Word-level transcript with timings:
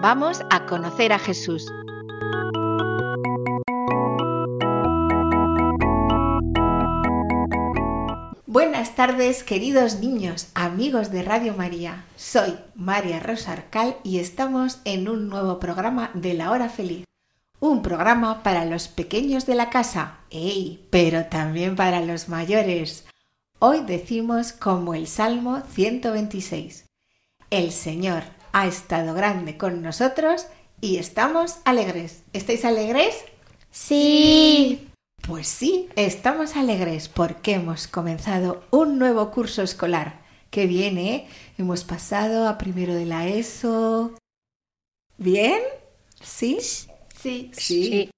vamos 0.00 0.42
a 0.50 0.66
conocer 0.66 1.12
a 1.12 1.18
Jesús. 1.18 1.70
Buenas 8.46 8.94
tardes, 8.94 9.42
queridos 9.42 9.98
niños, 10.00 10.48
amigos 10.54 11.10
de 11.10 11.22
Radio 11.22 11.54
María. 11.54 12.04
Soy 12.16 12.56
María 12.74 13.18
Rosa 13.18 13.52
Arcal 13.52 13.96
y 14.04 14.18
estamos 14.18 14.80
en 14.84 15.08
un 15.08 15.28
nuevo 15.28 15.58
programa 15.58 16.10
de 16.14 16.34
La 16.34 16.50
Hora 16.50 16.68
Feliz. 16.68 17.04
Un 17.58 17.82
programa 17.82 18.42
para 18.42 18.64
los 18.64 18.88
pequeños 18.88 19.46
de 19.46 19.54
la 19.54 19.70
casa, 19.70 20.18
¡ey! 20.30 20.86
Pero 20.90 21.26
también 21.26 21.76
para 21.76 22.00
los 22.00 22.28
mayores. 22.28 23.06
Hoy 23.58 23.80
decimos 23.80 24.52
como 24.52 24.94
el 24.94 25.06
Salmo 25.06 25.62
126. 25.72 26.84
El 27.50 27.72
Señor 27.72 28.24
ha 28.54 28.68
estado 28.68 29.14
grande 29.14 29.58
con 29.58 29.82
nosotros 29.82 30.46
y 30.80 30.98
estamos 30.98 31.58
alegres. 31.64 32.22
¿Estáis 32.32 32.64
alegres? 32.64 33.16
Sí. 33.72 34.88
Pues 35.26 35.48
sí, 35.48 35.88
estamos 35.96 36.54
alegres 36.54 37.08
porque 37.08 37.54
hemos 37.54 37.88
comenzado 37.88 38.62
un 38.70 38.98
nuevo 38.98 39.30
curso 39.32 39.62
escolar. 39.62 40.22
que 40.50 40.66
viene! 40.68 41.26
Hemos 41.58 41.82
pasado 41.82 42.46
a 42.46 42.56
primero 42.58 42.94
de 42.94 43.06
la 43.06 43.26
ESO. 43.26 44.14
¿Bien? 45.18 45.60
¿Sí? 46.22 46.58
Sí. 46.60 47.50
Sí. 47.52 48.10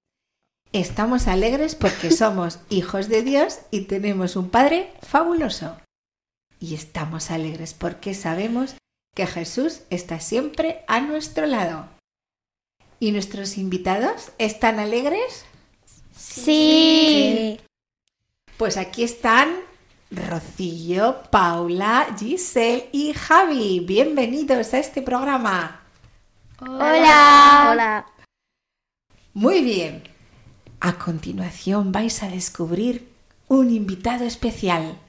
Estamos 0.71 1.27
alegres 1.27 1.73
porque 1.73 2.11
somos 2.21 2.59
hijos 2.69 3.09
de 3.09 3.23
Dios 3.23 3.61
y 3.71 3.85
tenemos 3.85 4.35
un 4.35 4.51
Padre 4.51 4.93
fabuloso. 5.01 5.77
Y 6.59 6.75
estamos 6.75 7.31
alegres 7.31 7.73
porque 7.73 8.13
sabemos 8.13 8.75
que 9.17 9.25
Jesús 9.25 9.81
está 9.89 10.19
siempre 10.19 10.83
a 10.87 10.99
nuestro 10.99 11.47
lado. 11.47 11.89
¿Y 12.99 13.11
nuestros 13.11 13.57
invitados 13.57 14.31
están 14.37 14.77
alegres? 14.77 15.43
Sí. 16.15 17.59
Pues 18.57 18.77
aquí 18.77 19.01
están 19.01 19.55
Rocío, 20.11 21.23
Paula, 21.31 22.15
Giselle 22.19 22.89
y 22.91 23.13
Javi. 23.13 23.79
Bienvenidos 23.79 24.75
a 24.75 24.77
este 24.77 25.01
programa. 25.01 25.81
Hola. 26.59 27.69
Hola. 27.71 28.05
Muy 29.33 29.63
bien. 29.63 30.03
A 30.79 30.93
continuación 30.99 31.91
vais 31.91 32.21
a 32.21 32.27
descubrir 32.27 33.11
un 33.47 33.71
invitado 33.71 34.25
especial. 34.25 34.99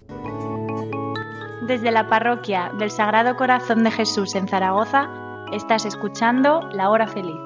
Desde 1.69 1.91
la 1.91 2.09
parroquia 2.09 2.73
del 2.79 2.91
Sagrado 2.91 3.37
Corazón 3.37 3.84
de 3.84 3.91
Jesús 3.91 4.34
en 4.37 4.49
Zaragoza, 4.49 5.11
estás 5.53 5.84
escuchando 5.84 6.62
La 6.73 6.89
Hora 6.89 7.06
Feliz, 7.06 7.37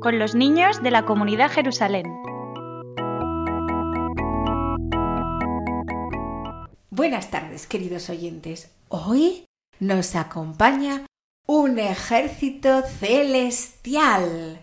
con 0.00 0.20
los 0.20 0.36
niños 0.36 0.80
de 0.80 0.92
la 0.92 1.04
comunidad 1.04 1.50
Jerusalén. 1.50 2.04
Buenas 6.90 7.32
tardes, 7.32 7.66
queridos 7.66 8.08
oyentes. 8.10 8.72
Hoy 8.90 9.44
nos 9.80 10.14
acompaña 10.14 11.06
un 11.48 11.80
ejército 11.80 12.82
celestial. 12.82 14.60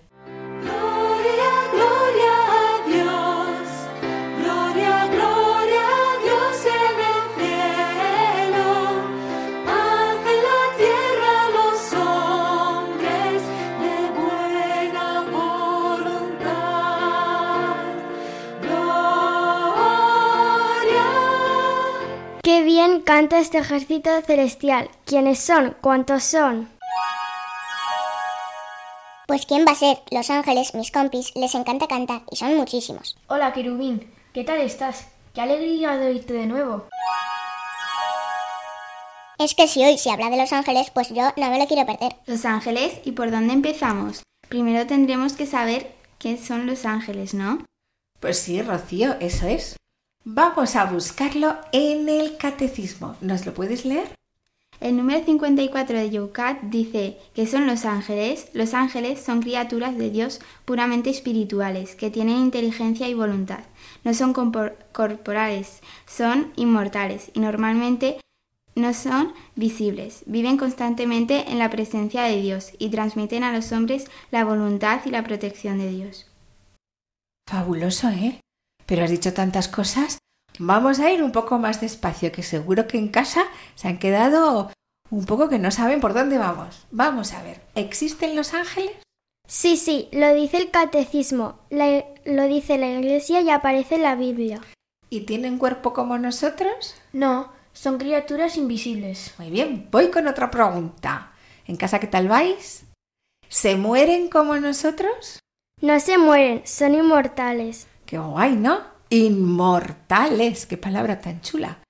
Canta 23.03 23.39
este 23.39 23.57
ejército 23.59 24.09
celestial. 24.21 24.89
¿Quiénes 25.05 25.39
son? 25.39 25.75
¿Cuántos 25.81 26.23
son? 26.23 26.69
Pues 29.27 29.45
quién 29.45 29.65
va 29.65 29.71
a 29.71 29.75
ser, 29.75 29.99
los 30.11 30.29
ángeles, 30.29 30.75
mis 30.75 30.91
compis, 30.91 31.33
les 31.35 31.55
encanta 31.55 31.87
cantar 31.87 32.23
y 32.29 32.35
son 32.35 32.55
muchísimos. 32.57 33.17
Hola, 33.27 33.53
querubín. 33.53 34.13
¿Qué 34.33 34.43
tal 34.43 34.59
estás? 34.59 35.07
Qué 35.33 35.41
alegría 35.41 35.95
de 35.97 36.07
oírte 36.07 36.33
de 36.33 36.45
nuevo. 36.47 36.87
Es 39.39 39.55
que 39.55 39.67
si 39.67 39.83
hoy 39.83 39.97
se 39.97 40.11
habla 40.11 40.29
de 40.29 40.37
los 40.37 40.51
ángeles, 40.51 40.91
pues 40.91 41.09
yo 41.09 41.31
no 41.37 41.49
me 41.49 41.59
lo 41.59 41.65
quiero 41.65 41.85
perder. 41.85 42.15
Los 42.25 42.45
ángeles, 42.45 42.99
¿y 43.05 43.13
por 43.13 43.31
dónde 43.31 43.53
empezamos? 43.53 44.21
Primero 44.49 44.85
tendremos 44.85 45.33
que 45.33 45.45
saber 45.45 45.95
qué 46.19 46.37
son 46.37 46.67
los 46.67 46.85
ángeles, 46.85 47.33
¿no? 47.33 47.65
Pues 48.19 48.37
sí, 48.37 48.61
Rocío, 48.61 49.15
eso 49.19 49.47
es. 49.47 49.77
Vamos 50.23 50.75
a 50.75 50.85
buscarlo 50.85 51.55
en 51.71 52.07
el 52.07 52.37
catecismo. 52.37 53.15
¿Nos 53.21 53.47
lo 53.47 53.55
puedes 53.55 53.85
leer? 53.85 54.13
El 54.79 54.95
número 54.95 55.25
54 55.25 55.97
de 55.97 56.11
Yucat 56.11 56.61
dice 56.61 57.17
que 57.33 57.47
son 57.47 57.65
los 57.65 57.85
ángeles. 57.85 58.49
Los 58.53 58.75
ángeles 58.75 59.19
son 59.19 59.41
criaturas 59.41 59.97
de 59.97 60.11
Dios 60.11 60.39
puramente 60.63 61.09
espirituales, 61.09 61.95
que 61.95 62.11
tienen 62.11 62.37
inteligencia 62.37 63.07
y 63.07 63.15
voluntad. 63.15 63.61
No 64.03 64.13
son 64.13 64.33
corporales, 64.33 65.81
son 66.05 66.53
inmortales 66.55 67.31
y 67.33 67.39
normalmente 67.39 68.21
no 68.75 68.93
son 68.93 69.33
visibles. 69.55 70.21
Viven 70.27 70.57
constantemente 70.57 71.49
en 71.49 71.57
la 71.57 71.71
presencia 71.71 72.23
de 72.23 72.39
Dios 72.39 72.73
y 72.77 72.89
transmiten 72.89 73.43
a 73.43 73.53
los 73.53 73.71
hombres 73.71 74.05
la 74.29 74.45
voluntad 74.45 75.01
y 75.03 75.09
la 75.09 75.23
protección 75.23 75.79
de 75.79 75.89
Dios. 75.89 76.27
Fabuloso, 77.47 78.09
¿eh? 78.09 78.39
Pero 78.91 79.05
has 79.05 79.09
dicho 79.09 79.31
tantas 79.31 79.69
cosas. 79.69 80.17
Vamos 80.59 80.99
a 80.99 81.09
ir 81.09 81.23
un 81.23 81.31
poco 81.31 81.57
más 81.57 81.79
despacio, 81.79 82.33
que 82.33 82.43
seguro 82.43 82.87
que 82.87 82.97
en 82.97 83.07
casa 83.07 83.45
se 83.75 83.87
han 83.87 83.99
quedado 83.99 84.69
un 85.09 85.25
poco 85.25 85.47
que 85.47 85.59
no 85.59 85.71
saben 85.71 86.01
por 86.01 86.13
dónde 86.13 86.37
vamos. 86.37 86.85
Vamos 86.91 87.31
a 87.31 87.41
ver, 87.41 87.61
¿existen 87.73 88.35
los 88.35 88.53
ángeles? 88.53 88.91
Sí, 89.47 89.77
sí, 89.77 90.09
lo 90.11 90.33
dice 90.33 90.57
el 90.57 90.71
catecismo, 90.71 91.59
la- 91.69 92.03
lo 92.25 92.47
dice 92.47 92.77
la 92.77 92.89
iglesia 92.91 93.39
y 93.39 93.49
aparece 93.49 93.95
en 93.95 94.03
la 94.03 94.15
Biblia. 94.15 94.59
¿Y 95.09 95.21
tienen 95.21 95.57
cuerpo 95.57 95.93
como 95.93 96.17
nosotros? 96.17 96.95
No, 97.13 97.53
son 97.71 97.97
criaturas 97.97 98.57
invisibles. 98.57 99.33
Muy 99.37 99.51
bien, 99.51 99.87
voy 99.89 100.09
con 100.11 100.27
otra 100.27 100.51
pregunta. 100.51 101.31
¿En 101.65 101.77
casa 101.77 102.01
qué 102.01 102.07
tal 102.07 102.27
vais? 102.27 102.83
¿Se 103.47 103.77
mueren 103.77 104.27
como 104.27 104.57
nosotros? 104.57 105.39
No 105.81 105.97
se 106.01 106.17
mueren, 106.17 106.63
son 106.65 106.93
inmortales. 106.93 107.87
Qué 108.11 108.17
guay, 108.17 108.57
¿no? 108.57 108.81
Inmortales, 109.09 110.65
qué 110.65 110.75
palabra 110.75 111.21
tan 111.21 111.39
chula. 111.39 111.81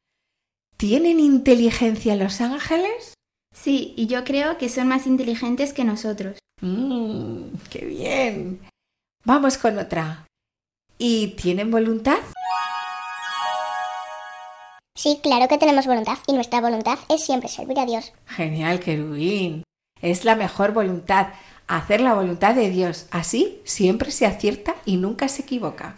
¿Tienen 0.78 1.20
inteligencia 1.20 2.16
los 2.16 2.42
ángeles? 2.42 3.16
Sí, 3.56 3.96
y 3.98 4.06
yo 4.06 4.24
creo 4.24 4.60
que 4.60 4.70
son 4.70 4.88
más 4.88 5.08
inteligentes 5.08 5.74
que 5.74 5.84
nosotros. 5.84 6.38
Mmm, 6.62 7.56
qué 7.72 7.86
bien. 7.86 8.62
Vamos 9.26 9.58
con 9.58 9.80
otra. 9.80 10.28
¿Y 11.00 11.30
tienen 11.30 11.72
voluntad? 11.72 12.20
Sí, 14.96 15.22
claro 15.24 15.48
que 15.48 15.58
tenemos 15.58 15.88
voluntad 15.88 16.20
y 16.28 16.34
nuestra 16.34 16.62
voluntad 16.62 17.00
es 17.10 17.26
siempre 17.26 17.50
servir 17.50 17.80
a 17.80 17.88
Dios. 17.88 18.14
Genial, 18.28 18.80
querubín. 18.80 19.64
Es 20.00 20.24
la 20.24 20.36
mejor 20.36 20.72
voluntad, 20.72 21.30
hacer 21.78 22.02
la 22.02 22.14
voluntad 22.14 22.56
de 22.56 22.70
Dios. 22.70 23.08
Así 23.12 23.62
siempre 23.64 24.12
se 24.12 24.26
acierta 24.26 24.76
y 24.86 24.98
nunca 24.98 25.28
se 25.28 25.44
equivoca. 25.44 25.96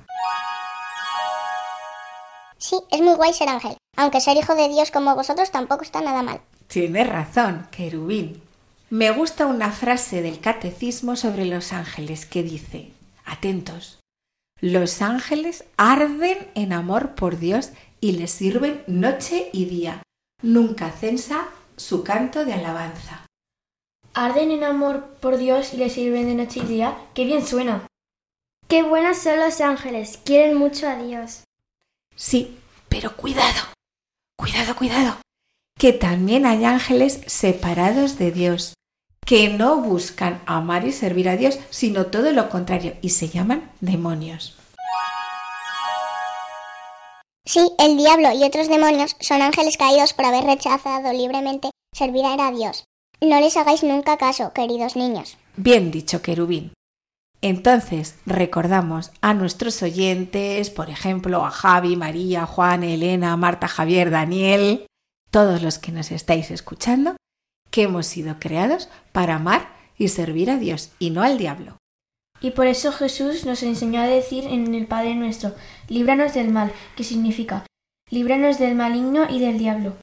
Sí, 2.58 2.78
es 2.92 3.02
muy 3.02 3.16
guay 3.16 3.34
ser 3.34 3.50
ángel, 3.50 3.76
aunque 3.98 4.22
ser 4.22 4.38
hijo 4.38 4.56
de 4.56 4.70
Dios 4.70 4.90
como 4.90 5.16
vosotros 5.16 5.52
tampoco 5.52 5.84
está 5.84 6.02
nada 6.02 6.24
mal. 6.24 6.42
Tienes 6.68 7.10
razón, 7.10 7.68
querubín. 7.72 8.42
Me 8.90 9.12
gusta 9.12 9.48
una 9.48 9.72
frase 9.72 10.22
del 10.22 10.40
catecismo 10.40 11.16
sobre 11.16 11.46
los 11.46 11.74
ángeles 11.74 12.26
que 12.26 12.44
dice, 12.44 12.92
atentos, 13.26 14.00
los 14.62 15.02
ángeles 15.02 15.66
arden 15.76 16.38
en 16.56 16.72
amor 16.72 17.16
por 17.16 17.38
Dios 17.38 17.72
y 18.00 18.14
les 18.14 18.32
sirven 18.32 18.82
noche 18.88 19.50
y 19.52 19.66
día. 19.66 20.04
Nunca 20.42 20.90
censa 20.92 21.48
su 21.76 22.04
canto 22.04 22.46
de 22.46 22.54
alabanza. 22.54 23.23
Arden 24.14 24.52
en 24.52 24.64
amor 24.64 25.06
por 25.20 25.38
Dios 25.38 25.74
y 25.74 25.78
le 25.78 25.90
sirven 25.90 26.28
de 26.28 26.36
noche 26.36 26.60
y 26.60 26.68
día. 26.68 26.98
¡Qué 27.16 27.26
bien 27.26 27.46
suena! 27.46 27.88
Qué 28.68 28.84
buenos 28.84 29.18
son 29.18 29.40
los 29.40 29.60
ángeles, 29.60 30.20
quieren 30.24 30.56
mucho 30.56 30.88
a 30.88 30.96
Dios. 30.96 31.44
Sí, 32.16 32.58
pero 32.90 33.16
cuidado, 33.16 33.62
cuidado, 34.38 34.76
cuidado, 34.76 35.18
que 35.78 35.94
también 35.94 36.46
hay 36.46 36.64
ángeles 36.64 37.22
separados 37.26 38.18
de 38.18 38.32
Dios, 38.32 38.74
que 39.26 39.50
no 39.50 39.78
buscan 39.78 40.42
amar 40.46 40.86
y 40.86 40.92
servir 40.92 41.28
a 41.28 41.36
Dios, 41.36 41.60
sino 41.72 42.08
todo 42.08 42.32
lo 42.32 42.50
contrario, 42.50 42.96
y 43.02 43.10
se 43.10 43.30
llaman 43.30 43.72
demonios. 43.82 44.56
Sí, 47.46 47.72
el 47.78 47.98
diablo 47.98 48.32
y 48.32 48.44
otros 48.44 48.70
demonios 48.70 49.16
son 49.20 49.42
ángeles 49.42 49.78
caídos 49.78 50.14
por 50.14 50.26
haber 50.26 50.46
rechazado 50.46 51.12
libremente 51.12 51.70
servir 51.94 52.26
a 52.26 52.52
Dios. 52.52 52.86
No 53.24 53.40
les 53.40 53.56
hagáis 53.56 53.84
nunca 53.84 54.18
caso, 54.18 54.52
queridos 54.52 54.98
niños. 54.98 55.38
Bien 55.56 55.92
dicho, 55.92 56.22
querubín. 56.22 56.74
Entonces, 57.42 58.18
recordamos 58.26 59.14
a 59.22 59.34
nuestros 59.34 59.82
oyentes, 59.82 60.70
por 60.70 60.90
ejemplo, 60.90 61.46
a 61.46 61.50
Javi, 61.50 61.96
María, 61.96 62.46
Juan, 62.46 62.84
Elena, 62.84 63.38
Marta, 63.38 63.70
Javier, 63.70 64.12
Daniel, 64.12 64.88
todos 65.32 65.62
los 65.62 65.80
que 65.80 65.94
nos 65.94 66.12
estáis 66.12 66.52
escuchando, 66.52 67.16
que 67.72 67.84
hemos 67.84 68.08
sido 68.08 68.42
creados 68.42 68.90
para 69.14 69.36
amar 69.36 69.70
y 69.98 70.10
servir 70.10 70.52
a 70.52 70.58
Dios 70.58 70.92
y 71.00 71.12
no 71.12 71.24
al 71.24 71.38
diablo. 71.38 71.78
Y 72.42 72.52
por 72.52 72.68
eso 72.68 72.92
Jesús 72.92 73.46
nos 73.46 73.64
enseñó 73.64 74.02
a 74.02 74.08
decir 74.08 74.44
en 74.48 74.76
el 74.76 74.86
Padre 74.86 75.16
nuestro, 75.16 75.56
líbranos 75.88 76.34
del 76.34 76.50
mal, 76.52 76.74
que 76.98 77.06
significa, 77.06 77.66
líbranos 78.10 78.60
del 78.60 78.76
maligno 78.76 79.28
y 79.30 79.40
del 79.40 79.58
diablo. 79.58 79.96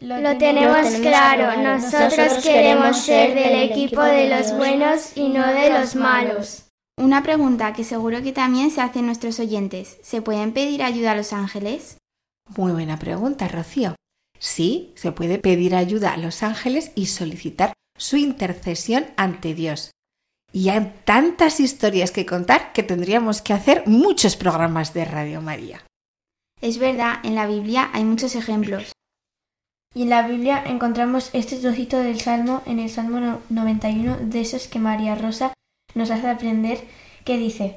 Lo, 0.00 0.16
tenemos, 0.38 0.86
claro, 1.02 1.62
nosotros 1.62 2.42
queremos 2.42 2.96
ser 3.02 3.34
del 3.34 3.70
equipo 3.70 4.02
de 4.02 4.30
los 4.30 4.56
buenos 4.56 5.14
y 5.14 5.28
no 5.28 5.46
de 5.52 5.70
los 5.70 5.94
malos. 5.94 6.64
Una 6.96 7.22
pregunta 7.22 7.74
que 7.74 7.84
seguro 7.84 8.22
que 8.22 8.32
también 8.32 8.70
se 8.70 8.80
hacen 8.80 9.04
nuestros 9.04 9.38
oyentes. 9.40 9.98
¿Se 10.02 10.22
pueden 10.22 10.52
pedir 10.52 10.82
ayuda 10.82 11.12
a 11.12 11.16
los 11.16 11.34
ángeles? 11.34 11.98
Muy 12.56 12.72
buena 12.72 12.98
pregunta, 12.98 13.46
Rocío. 13.46 13.94
Sí, 14.38 14.92
se 14.96 15.12
puede 15.12 15.38
pedir 15.38 15.74
ayuda 15.74 16.14
a 16.14 16.16
los 16.16 16.42
ángeles 16.42 16.92
y 16.94 17.06
solicitar 17.06 17.74
su 17.98 18.16
intercesión 18.16 19.06
ante 19.18 19.54
Dios. 19.54 19.90
Y 20.50 20.70
hay 20.70 20.94
tantas 21.04 21.60
historias 21.60 22.10
que 22.10 22.24
contar 22.24 22.72
que 22.72 22.82
tendríamos 22.82 23.42
que 23.42 23.52
hacer 23.52 23.84
muchos 23.86 24.36
programas 24.36 24.94
de 24.94 25.04
Radio 25.04 25.42
María. 25.42 25.84
Es 26.62 26.78
verdad, 26.78 27.20
en 27.22 27.34
la 27.34 27.46
Biblia 27.46 27.90
hay 27.92 28.04
muchos 28.04 28.34
ejemplos. 28.34 28.92
Y 29.92 30.02
en 30.02 30.10
la 30.10 30.22
Biblia 30.22 30.62
encontramos 30.64 31.30
este 31.32 31.56
trocito 31.56 31.98
del 31.98 32.20
Salmo 32.20 32.62
en 32.64 32.78
el 32.78 32.88
Salmo 32.90 33.40
91 33.48 34.18
de 34.20 34.40
esos 34.40 34.68
que 34.68 34.78
María 34.78 35.16
Rosa 35.16 35.52
nos 35.94 36.12
hace 36.12 36.28
aprender 36.28 36.78
que 37.24 37.36
dice 37.36 37.76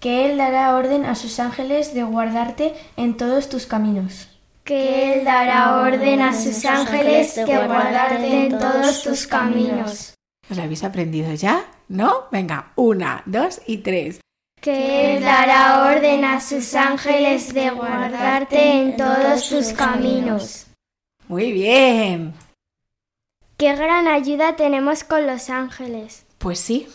que 0.00 0.24
Él 0.24 0.38
dará 0.38 0.74
orden 0.74 1.04
a 1.04 1.14
sus 1.14 1.38
ángeles 1.38 1.92
de 1.92 2.04
guardarte 2.04 2.72
en 2.96 3.18
todos 3.18 3.50
tus 3.50 3.66
caminos. 3.66 4.30
Que 4.64 5.12
Él 5.12 5.24
dará 5.26 5.82
orden 5.82 6.22
a 6.22 6.32
sus 6.32 6.64
ángeles 6.64 7.34
de 7.34 7.44
guardarte 7.44 8.46
en 8.46 8.58
todos 8.58 9.02
tus 9.02 9.26
caminos. 9.26 10.14
¿Os 10.50 10.58
habéis 10.58 10.82
aprendido 10.84 11.34
ya? 11.34 11.66
¿No? 11.88 12.28
Venga, 12.32 12.72
una, 12.76 13.22
dos 13.26 13.60
y 13.66 13.78
tres. 13.78 14.20
Que 14.58 15.16
Él 15.16 15.22
dará 15.22 15.84
orden 15.84 16.24
a 16.24 16.40
sus 16.40 16.74
ángeles 16.74 17.52
de 17.52 17.70
guardarte 17.70 18.80
en 18.80 18.96
todos 18.96 19.50
tus 19.50 19.72
caminos. 19.74 20.71
Muy 21.32 21.50
bien. 21.50 22.34
Qué 23.56 23.74
gran 23.74 24.06
ayuda 24.06 24.54
tenemos 24.54 25.02
con 25.02 25.26
los 25.26 25.48
ángeles. 25.48 26.26
Pues 26.36 26.60
sí. 26.60 26.86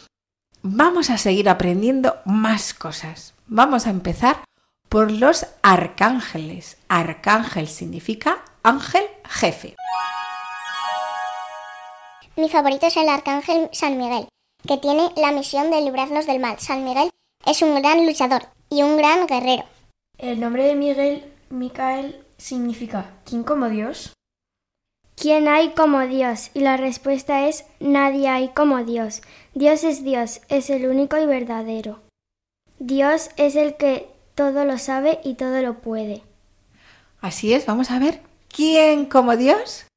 Vamos 0.61 1.09
a 1.09 1.17
seguir 1.17 1.49
aprendiendo 1.49 2.17
más 2.23 2.75
cosas. 2.75 3.33
Vamos 3.47 3.87
a 3.87 3.89
empezar 3.89 4.43
por 4.89 5.09
los 5.09 5.47
arcángeles. 5.63 6.77
Arcángel 6.87 7.67
significa 7.67 8.45
ángel 8.61 9.05
jefe. 9.27 9.75
Mi 12.35 12.47
favorito 12.47 12.85
es 12.85 12.97
el 12.97 13.09
arcángel 13.09 13.69
San 13.71 13.97
Miguel, 13.97 14.27
que 14.67 14.77
tiene 14.77 15.09
la 15.15 15.31
misión 15.31 15.71
de 15.71 15.81
librarnos 15.81 16.27
del 16.27 16.39
mal. 16.39 16.59
San 16.59 16.83
Miguel 16.83 17.09
es 17.43 17.63
un 17.63 17.73
gran 17.81 18.05
luchador 18.05 18.43
y 18.69 18.83
un 18.83 18.97
gran 18.97 19.25
guerrero. 19.25 19.63
El 20.19 20.39
nombre 20.39 20.63
de 20.65 20.75
Miguel, 20.75 21.33
Micael, 21.49 22.23
significa 22.37 23.15
¿quién 23.25 23.41
como 23.41 23.67
Dios? 23.69 24.13
¿Quién 25.19 25.47
hay 25.47 25.71
como 25.71 26.05
Dios? 26.05 26.51
Y 26.53 26.59
la 26.59 26.77
respuesta 26.77 27.47
es 27.47 27.65
nadie 27.79 28.29
hay 28.29 28.49
como 28.49 28.83
Dios. 28.83 29.23
Dios 29.55 29.83
es 29.83 30.03
Dios, 30.03 30.41
es 30.47 30.69
el 30.69 30.85
único 30.85 31.17
y 31.17 31.25
verdadero. 31.25 32.01
Dios 32.77 33.29
es 33.35 33.55
el 33.55 33.77
que 33.77 34.07
todo 34.35 34.63
lo 34.63 34.77
sabe 34.77 35.19
y 35.23 35.33
todo 35.33 35.63
lo 35.63 35.79
puede. 35.79 36.21
Así 37.19 37.51
es, 37.51 37.65
vamos 37.65 37.89
a 37.89 37.97
ver. 37.97 38.21
¿Quién 38.55 39.07
como 39.07 39.35
Dios? 39.35 39.87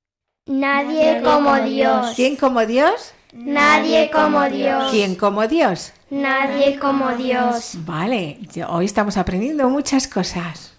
Nadie 0.46 1.20
como 1.23 1.55
Dios. 1.61 2.14
¿Quién 2.16 2.37
como 2.37 2.64
Dios? 2.64 3.12
Nadie 3.34 4.11
como 4.11 4.49
Dios. 4.49 4.90
¿Quién 4.90 5.16
como 5.16 5.46
Dios? 5.46 5.93
Nadie 6.08 6.78
como 6.78 7.11
Dios. 7.11 7.75
Vale, 7.84 8.38
hoy 8.70 8.87
estamos 8.87 9.19
aprendiendo 9.19 9.69
muchas 9.69 10.08
cosas. 10.08 10.78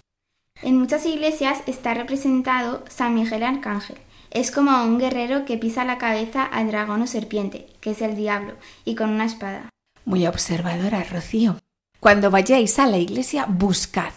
En 0.62 0.80
muchas 0.80 1.06
iglesias 1.06 1.60
está 1.66 1.94
representado 1.94 2.82
San 2.88 3.14
Miguel 3.14 3.44
Arcángel. 3.44 3.98
Es 4.32 4.50
como 4.50 4.82
un 4.84 4.98
guerrero 4.98 5.44
que 5.44 5.58
pisa 5.58 5.84
la 5.84 5.98
cabeza 5.98 6.42
al 6.42 6.68
dragón 6.68 7.02
o 7.02 7.06
serpiente, 7.06 7.66
que 7.82 7.90
es 7.90 8.00
el 8.00 8.16
diablo, 8.16 8.54
y 8.82 8.94
con 8.94 9.10
una 9.10 9.26
espada. 9.26 9.68
Muy 10.06 10.26
observadora, 10.26 11.04
Rocío. 11.04 11.58
Cuando 12.00 12.30
vayáis 12.30 12.78
a 12.78 12.86
la 12.86 12.96
iglesia, 12.96 13.44
buscad, 13.46 14.14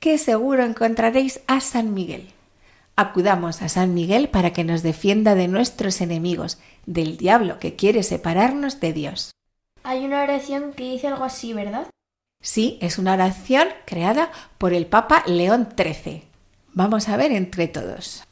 que 0.00 0.16
seguro 0.16 0.64
encontraréis 0.64 1.42
a 1.46 1.60
San 1.60 1.92
Miguel. 1.92 2.30
Acudamos 2.96 3.60
a 3.60 3.68
San 3.68 3.92
Miguel 3.92 4.30
para 4.30 4.54
que 4.54 4.64
nos 4.64 4.82
defienda 4.82 5.34
de 5.34 5.46
nuestros 5.46 6.00
enemigos, 6.00 6.58
del 6.86 7.18
diablo 7.18 7.58
que 7.58 7.76
quiere 7.76 8.02
separarnos 8.02 8.80
de 8.80 8.94
Dios. 8.94 9.30
Hay 9.82 10.06
una 10.06 10.22
oración 10.22 10.72
que 10.72 10.90
dice 10.90 11.08
algo 11.08 11.24
así, 11.24 11.52
¿verdad? 11.52 11.86
Sí, 12.42 12.78
es 12.80 12.98
una 12.98 13.12
oración 13.12 13.68
creada 13.84 14.32
por 14.56 14.72
el 14.72 14.86
Papa 14.86 15.22
León 15.26 15.68
XIII. 15.76 16.24
Vamos 16.72 17.10
a 17.10 17.18
ver 17.18 17.32
entre 17.32 17.68
todos. 17.68 18.24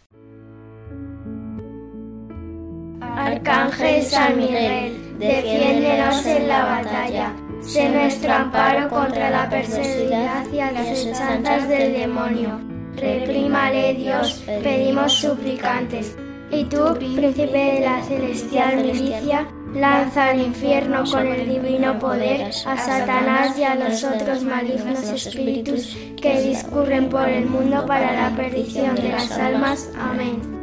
Arcángel 3.28 4.02
San 4.04 4.38
Miguel, 4.38 5.18
defiéndenos 5.18 6.25
en 6.25 6.49
la 6.49 6.64
batalla. 6.64 7.32
Sé 7.61 7.90
nuestro 7.90 8.32
amparo 8.32 8.88
contra 8.88 9.30
la 9.30 9.50
perversidad 9.50 10.47
y 10.50 10.56
las 10.56 10.76
acechanzas 10.76 11.68
del 11.68 11.92
demonio. 11.92 12.58
Reprímale 12.97 13.94
Dios, 13.94 14.42
pedimos 14.62 15.12
suplicantes. 15.12 16.16
Y 16.50 16.64
tú, 16.64 16.94
príncipe 16.94 17.58
de 17.58 17.80
la 17.80 18.02
celestial 18.02 18.76
milicia, 18.76 19.47
lanza 19.75 20.30
al 20.30 20.40
infierno 20.40 21.04
con 21.04 21.26
el 21.26 21.47
divino 21.47 21.99
poder 21.99 22.50
a 22.66 22.76
Satanás 22.78 23.58
y 23.58 23.64
a 23.64 23.75
los 23.75 24.02
otros 24.04 24.42
malignos 24.42 25.02
espíritus 25.02 25.94
que 26.20 26.40
discurren 26.40 27.11
por 27.11 27.28
el 27.28 27.44
mundo 27.44 27.85
para 27.87 28.14
la 28.14 28.35
perdición 28.35 28.94
de 28.94 29.11
las 29.11 29.30
almas. 29.32 29.90
Amén. 29.99 30.57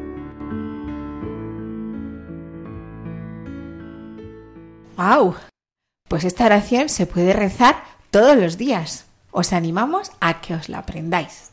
¡Wow! 4.98 5.36
Pues 6.08 6.24
esta 6.24 6.46
oración 6.46 6.90
se 6.90 7.06
puede 7.06 7.34
rezar 7.34 7.84
todos 8.12 8.38
los 8.38 8.58
días. 8.58 9.06
Os 9.32 9.52
animamos 9.52 10.12
a 10.22 10.40
que 10.42 10.54
os 10.54 10.70
la 10.70 10.80
aprendáis. 10.80 11.52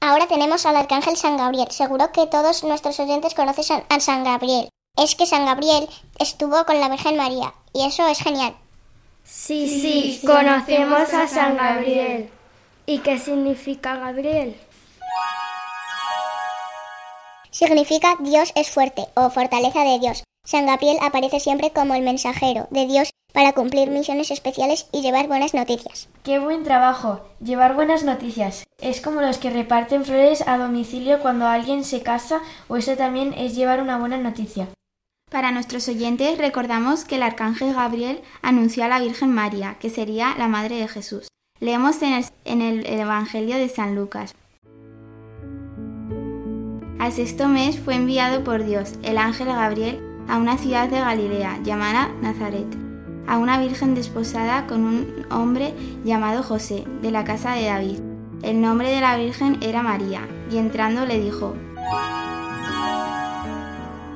Ahora 0.00 0.26
tenemos 0.26 0.66
al 0.66 0.76
arcángel 0.76 1.16
San 1.16 1.36
Gabriel. 1.36 1.70
Seguro 1.70 2.10
que 2.10 2.26
todos 2.26 2.64
nuestros 2.64 2.98
oyentes 2.98 3.34
conocen 3.34 3.84
a 3.88 4.00
San 4.00 4.24
Gabriel. 4.24 4.68
Es 4.96 5.14
que 5.14 5.26
San 5.26 5.44
Gabriel 5.44 5.88
estuvo 6.18 6.64
con 6.64 6.80
la 6.80 6.88
Virgen 6.88 7.16
María 7.16 7.54
y 7.72 7.86
eso 7.86 8.08
es 8.08 8.18
genial. 8.18 8.56
Sí, 9.22 9.68
sí, 9.80 10.26
conocemos 10.26 11.12
a 11.12 11.28
San 11.28 11.56
Gabriel. 11.56 12.30
¿Y 12.86 12.98
qué 12.98 13.18
significa 13.18 13.96
Gabriel? 13.96 14.60
Significa 17.52 18.16
Dios 18.18 18.50
es 18.56 18.70
fuerte 18.70 19.06
o 19.14 19.30
fortaleza 19.30 19.84
de 19.84 19.98
Dios. 20.00 20.24
San 20.44 20.66
Gabriel 20.66 20.98
aparece 21.02 21.38
siempre 21.38 21.70
como 21.70 21.94
el 21.94 22.02
mensajero 22.02 22.66
de 22.70 22.86
Dios 22.86 23.10
para 23.32 23.52
cumplir 23.52 23.90
misiones 23.90 24.30
especiales 24.30 24.88
y 24.92 25.02
llevar 25.02 25.28
buenas 25.28 25.54
noticias. 25.54 26.08
¡Qué 26.24 26.38
buen 26.38 26.64
trabajo! 26.64 27.20
Llevar 27.40 27.74
buenas 27.74 28.04
noticias. 28.04 28.64
Es 28.78 29.00
como 29.00 29.20
los 29.20 29.38
que 29.38 29.50
reparten 29.50 30.04
flores 30.04 30.42
a 30.46 30.58
domicilio 30.58 31.20
cuando 31.20 31.46
alguien 31.46 31.84
se 31.84 32.02
casa 32.02 32.40
o 32.68 32.76
eso 32.76 32.96
también 32.96 33.34
es 33.34 33.54
llevar 33.54 33.80
una 33.80 33.98
buena 33.98 34.16
noticia. 34.16 34.68
Para 35.30 35.52
nuestros 35.52 35.86
oyentes 35.86 36.38
recordamos 36.38 37.04
que 37.04 37.16
el 37.16 37.22
arcángel 37.22 37.72
Gabriel 37.72 38.20
anunció 38.42 38.84
a 38.84 38.88
la 38.88 38.98
Virgen 38.98 39.30
María, 39.32 39.76
que 39.78 39.90
sería 39.90 40.34
la 40.36 40.48
madre 40.48 40.76
de 40.76 40.88
Jesús. 40.88 41.28
Leemos 41.60 42.02
en 42.02 42.14
el, 42.14 42.24
en 42.44 42.62
el 42.62 42.86
Evangelio 42.86 43.56
de 43.56 43.68
San 43.68 43.94
Lucas. 43.94 44.34
Al 46.98 47.12
sexto 47.12 47.46
mes 47.46 47.78
fue 47.78 47.94
enviado 47.94 48.42
por 48.42 48.64
Dios 48.64 48.94
el 49.02 49.18
ángel 49.18 49.46
Gabriel 49.46 50.09
a 50.30 50.38
una 50.38 50.56
ciudad 50.56 50.88
de 50.88 51.00
Galilea 51.00 51.58
llamada 51.64 52.08
Nazaret, 52.22 52.66
a 53.26 53.36
una 53.36 53.58
virgen 53.58 53.96
desposada 53.96 54.66
con 54.68 54.84
un 54.84 55.26
hombre 55.30 55.74
llamado 56.04 56.44
José, 56.44 56.84
de 57.02 57.10
la 57.10 57.24
casa 57.24 57.54
de 57.54 57.64
David. 57.64 57.98
El 58.42 58.60
nombre 58.60 58.90
de 58.90 59.00
la 59.00 59.16
virgen 59.16 59.58
era 59.60 59.82
María, 59.82 60.28
y 60.50 60.58
entrando 60.58 61.04
le 61.04 61.20
dijo, 61.20 61.54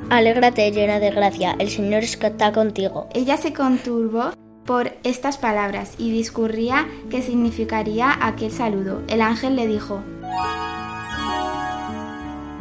Alégrate 0.08 0.70
llena 0.70 1.00
de 1.00 1.10
gracia, 1.10 1.56
el 1.58 1.68
Señor 1.68 2.04
está 2.04 2.52
contigo. 2.52 3.08
Ella 3.12 3.36
se 3.36 3.52
conturbó 3.52 4.30
por 4.64 4.92
estas 5.02 5.36
palabras 5.36 5.94
y 5.98 6.12
discurría 6.12 6.86
qué 7.10 7.22
significaría 7.22 8.16
aquel 8.24 8.52
saludo. 8.52 9.02
El 9.08 9.20
ángel 9.20 9.56
le 9.56 9.66
dijo, 9.66 10.00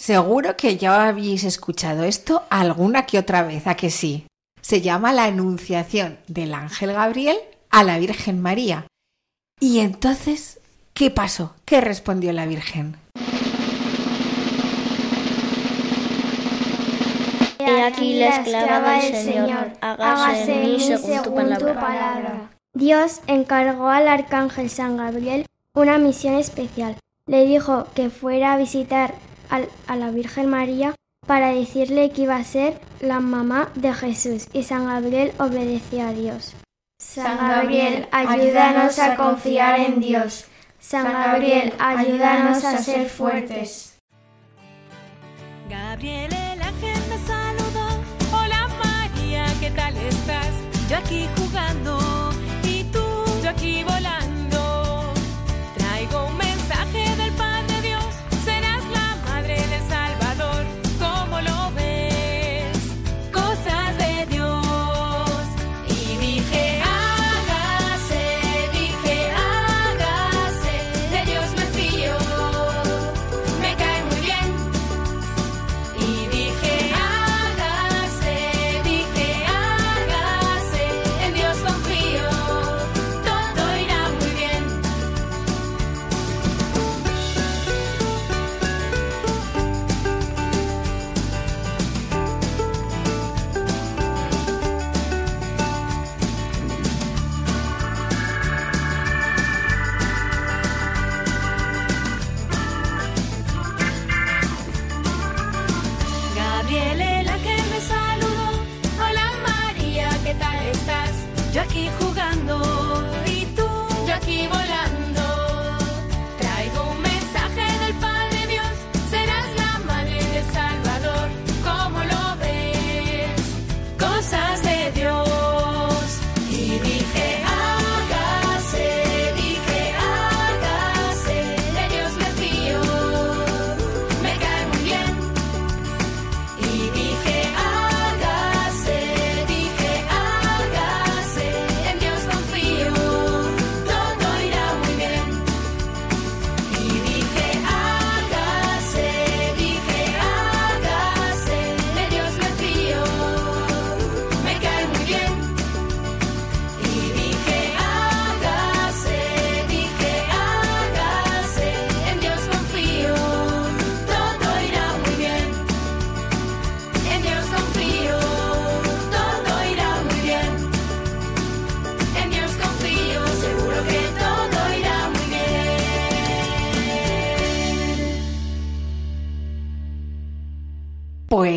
Seguro 0.00 0.56
que 0.56 0.78
ya 0.78 1.08
habéis 1.08 1.44
escuchado 1.44 2.04
esto 2.04 2.42
alguna 2.48 3.04
que 3.04 3.18
otra 3.18 3.42
vez, 3.42 3.66
¿a 3.66 3.74
que 3.74 3.90
sí? 3.90 4.26
Se 4.62 4.80
llama 4.80 5.12
la 5.12 5.24
Anunciación 5.24 6.18
del 6.26 6.54
Ángel 6.54 6.94
Gabriel 6.94 7.36
a 7.68 7.84
la 7.84 7.98
Virgen 7.98 8.40
María. 8.40 8.86
Y 9.60 9.80
entonces, 9.80 10.58
¿qué 10.94 11.10
pasó? 11.10 11.54
¿Qué 11.66 11.82
respondió 11.82 12.32
la 12.32 12.46
Virgen? 12.46 12.96
He 17.58 17.82
aquí 17.82 18.18
la 18.18 18.38
esclava 18.38 19.02
del 19.02 19.14
Señor, 19.14 19.72
hágase 19.82 20.54
en 20.54 20.62
mí 20.62 20.80
según 20.80 21.58
tu 21.58 21.74
palabra. 21.74 22.48
Dios 22.72 23.20
encargó 23.26 23.90
al 23.90 24.08
arcángel 24.08 24.70
San 24.70 24.96
Gabriel 24.96 25.44
una 25.74 25.98
misión 25.98 26.36
especial. 26.36 26.96
Le 27.26 27.44
dijo 27.44 27.86
que 27.94 28.08
fuera 28.08 28.54
a 28.54 28.56
visitar 28.56 29.14
a 29.50 29.96
la 29.96 30.10
Virgen 30.10 30.48
María 30.48 30.94
para 31.26 31.52
decirle 31.52 32.10
que 32.10 32.22
iba 32.22 32.36
a 32.36 32.44
ser 32.44 32.80
la 33.00 33.20
mamá 33.20 33.70
de 33.74 33.92
Jesús 33.92 34.48
y 34.52 34.62
San 34.62 34.86
Gabriel 34.86 35.32
obedeció 35.38 36.06
a 36.06 36.12
Dios. 36.12 36.54
San 37.00 37.36
Gabriel, 37.36 38.08
ayúdanos 38.12 38.98
a 38.98 39.16
confiar 39.16 39.80
en 39.80 40.00
Dios. 40.00 40.46
San 40.78 41.04
Gabriel, 41.04 41.72
ayúdanos 41.78 42.64
a 42.64 42.78
ser 42.78 43.08
fuertes. 43.08 43.98
Gabriel 45.68 46.32
el 46.32 46.62
ángel 46.62 46.98
me 47.08 47.18
saludó. 47.26 47.88
Hola 48.32 48.68
María, 48.82 49.46
¿qué 49.60 49.70
tal 49.70 49.96
estás? 49.96 50.48
Yo 50.88 50.96
aquí 50.96 51.28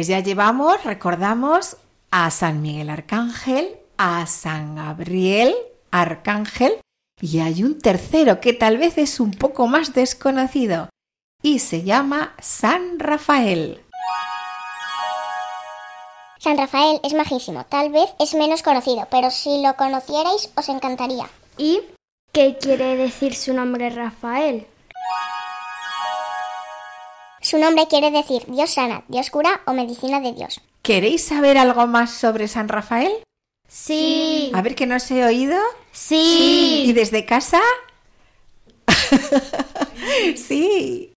Pues 0.03 0.10
ya 0.10 0.19
llevamos, 0.19 0.83
recordamos, 0.83 1.77
a 2.12 2.29
San 2.29 2.62
Miguel 2.62 2.89
Arcángel, 2.89 3.79
a 3.98 4.27
San 4.27 4.75
Gabriel 4.75 5.55
Arcángel 5.91 6.74
y 7.22 7.39
hay 7.39 7.63
un 7.63 7.79
tercero 7.79 8.41
que 8.41 8.51
tal 8.51 8.77
vez 8.77 8.98
es 8.98 9.22
un 9.22 9.31
poco 9.31 9.65
más 9.67 9.93
desconocido 9.93 10.89
y 11.41 11.60
se 11.60 11.83
llama 11.83 12.36
San 12.41 13.00
Rafael. 13.00 13.81
San 16.38 16.57
Rafael 16.57 17.00
es 17.01 17.13
majísimo, 17.13 17.65
tal 17.67 17.89
vez 17.89 18.10
es 18.19 18.36
menos 18.36 18.62
conocido, 18.62 19.07
pero 19.10 19.31
si 19.31 19.63
lo 19.63 19.77
conocierais 19.77 20.51
os 20.57 20.67
encantaría. 20.67 21.29
¿Y 21.57 21.79
qué 22.33 22.57
quiere 22.60 22.98
decir 22.98 23.36
su 23.36 23.53
nombre 23.53 23.89
Rafael? 23.89 24.67
Su 27.44 27.58
nombre 27.58 27.88
quiere 27.90 28.10
decir 28.10 28.46
Dios 28.48 28.70
sana, 28.72 29.04
Dios 29.10 29.30
cura 29.30 29.62
o 29.66 29.74
medicina 29.74 30.22
de 30.22 30.32
Dios. 30.32 30.62
¿Queréis 30.82 31.26
saber 31.26 31.58
algo 31.58 31.88
más 31.88 32.12
sobre 32.12 32.48
San 32.48 32.70
Rafael? 32.70 33.12
Sí. 33.68 34.50
A 34.54 34.62
ver 34.62 34.76
que 34.76 34.88
no 34.88 34.96
os 34.96 35.12
he 35.12 35.26
oído. 35.26 35.58
Sí. 35.92 36.86
¿Y 36.88 36.94
desde 36.94 37.26
casa? 37.26 37.60
sí. 40.38 41.14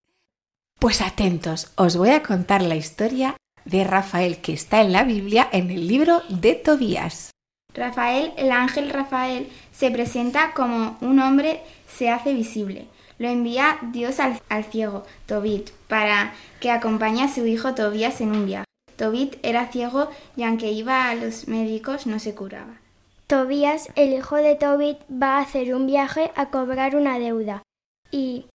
Pues 0.80 1.00
atentos, 1.00 1.71
os 1.76 1.97
voy 1.97 2.11
a 2.11 2.25
contar 2.25 2.61
la 2.61 2.75
historia 2.75 3.37
de 3.64 3.85
Rafael 3.85 4.38
que 4.40 4.52
está 4.52 4.80
en 4.80 4.92
la 4.92 5.04
Biblia 5.04 5.49
en 5.52 5.71
el 5.71 5.87
libro 5.87 6.23
de 6.28 6.54
Tobías. 6.54 7.30
Rafael, 7.73 8.33
el 8.37 8.50
ángel 8.50 8.90
Rafael, 8.90 9.49
se 9.71 9.92
presenta 9.92 10.54
como 10.54 10.99
un 11.00 11.21
hombre 11.21 11.62
se 11.87 12.11
hace 12.11 12.35
visible. 12.35 12.88
Lo 13.18 13.28
envía 13.28 13.78
Dios 13.92 14.20
al, 14.20 14.40
al 14.49 14.64
ciego, 14.64 15.04
Tobit, 15.26 15.70
para 15.88 16.35
que 16.61 16.70
acompañe 16.70 17.23
a 17.25 17.28
su 17.28 17.46
hijo 17.46 17.75
Tobías 17.75 18.20
en 18.20 18.30
un 18.32 18.46
viaje. 18.46 18.66
Tobit 18.96 19.37
era 19.42 19.68
ciego 19.68 20.11
y 20.37 20.42
aunque 20.42 20.73
iba 20.73 21.08
a 21.08 21.14
los 21.14 21.49
médicos 21.49 22.06
no 22.06 22.18
se 22.18 22.35
curaba. 22.35 22.80
Tobías, 23.26 23.88
el 23.96 24.12
hijo 24.12 24.37
de 24.37 24.54
Tobit, 24.54 24.99
va 25.11 25.37
a 25.37 25.40
hacer 25.40 25.75
un 25.75 25.87
viaje 25.87 26.30
a 26.37 26.50
cobrar 26.50 26.94
una 26.94 27.18
deuda 27.18 27.62
y 28.11 28.46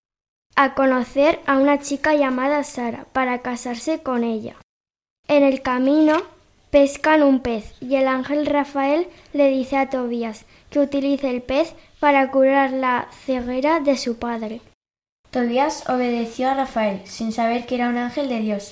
a 0.55 0.73
conocer 0.75 1.39
a 1.45 1.57
una 1.57 1.79
chica 1.79 2.15
llamada 2.15 2.63
Sara 2.63 3.05
para 3.11 3.41
casarse 3.41 4.01
con 4.01 4.23
ella. 4.23 4.55
En 5.27 5.43
el 5.43 5.61
camino 5.61 6.21
pescan 6.71 7.21
un 7.21 7.41
pez 7.41 7.75
y 7.81 7.95
el 7.95 8.07
ángel 8.07 8.45
Rafael 8.45 9.07
le 9.33 9.49
dice 9.49 9.77
a 9.77 9.89
Tobías 9.89 10.45
que 10.71 10.79
utilice 10.79 11.29
el 11.29 11.43
pez 11.43 11.75
para 11.99 12.31
curar 12.31 12.71
la 12.71 13.09
ceguera 13.25 13.79
de 13.81 13.97
su 13.97 14.17
padre. 14.17 14.61
Tobías 15.29 15.87
obedeció 15.87 16.49
a 16.49 16.55
Rafael 16.55 17.01
sin 17.05 17.31
saber 17.31 17.67
que 17.67 17.75
era 17.75 17.89
un 17.89 17.97
ángel 17.97 18.27
de 18.27 18.39
Dios. 18.39 18.71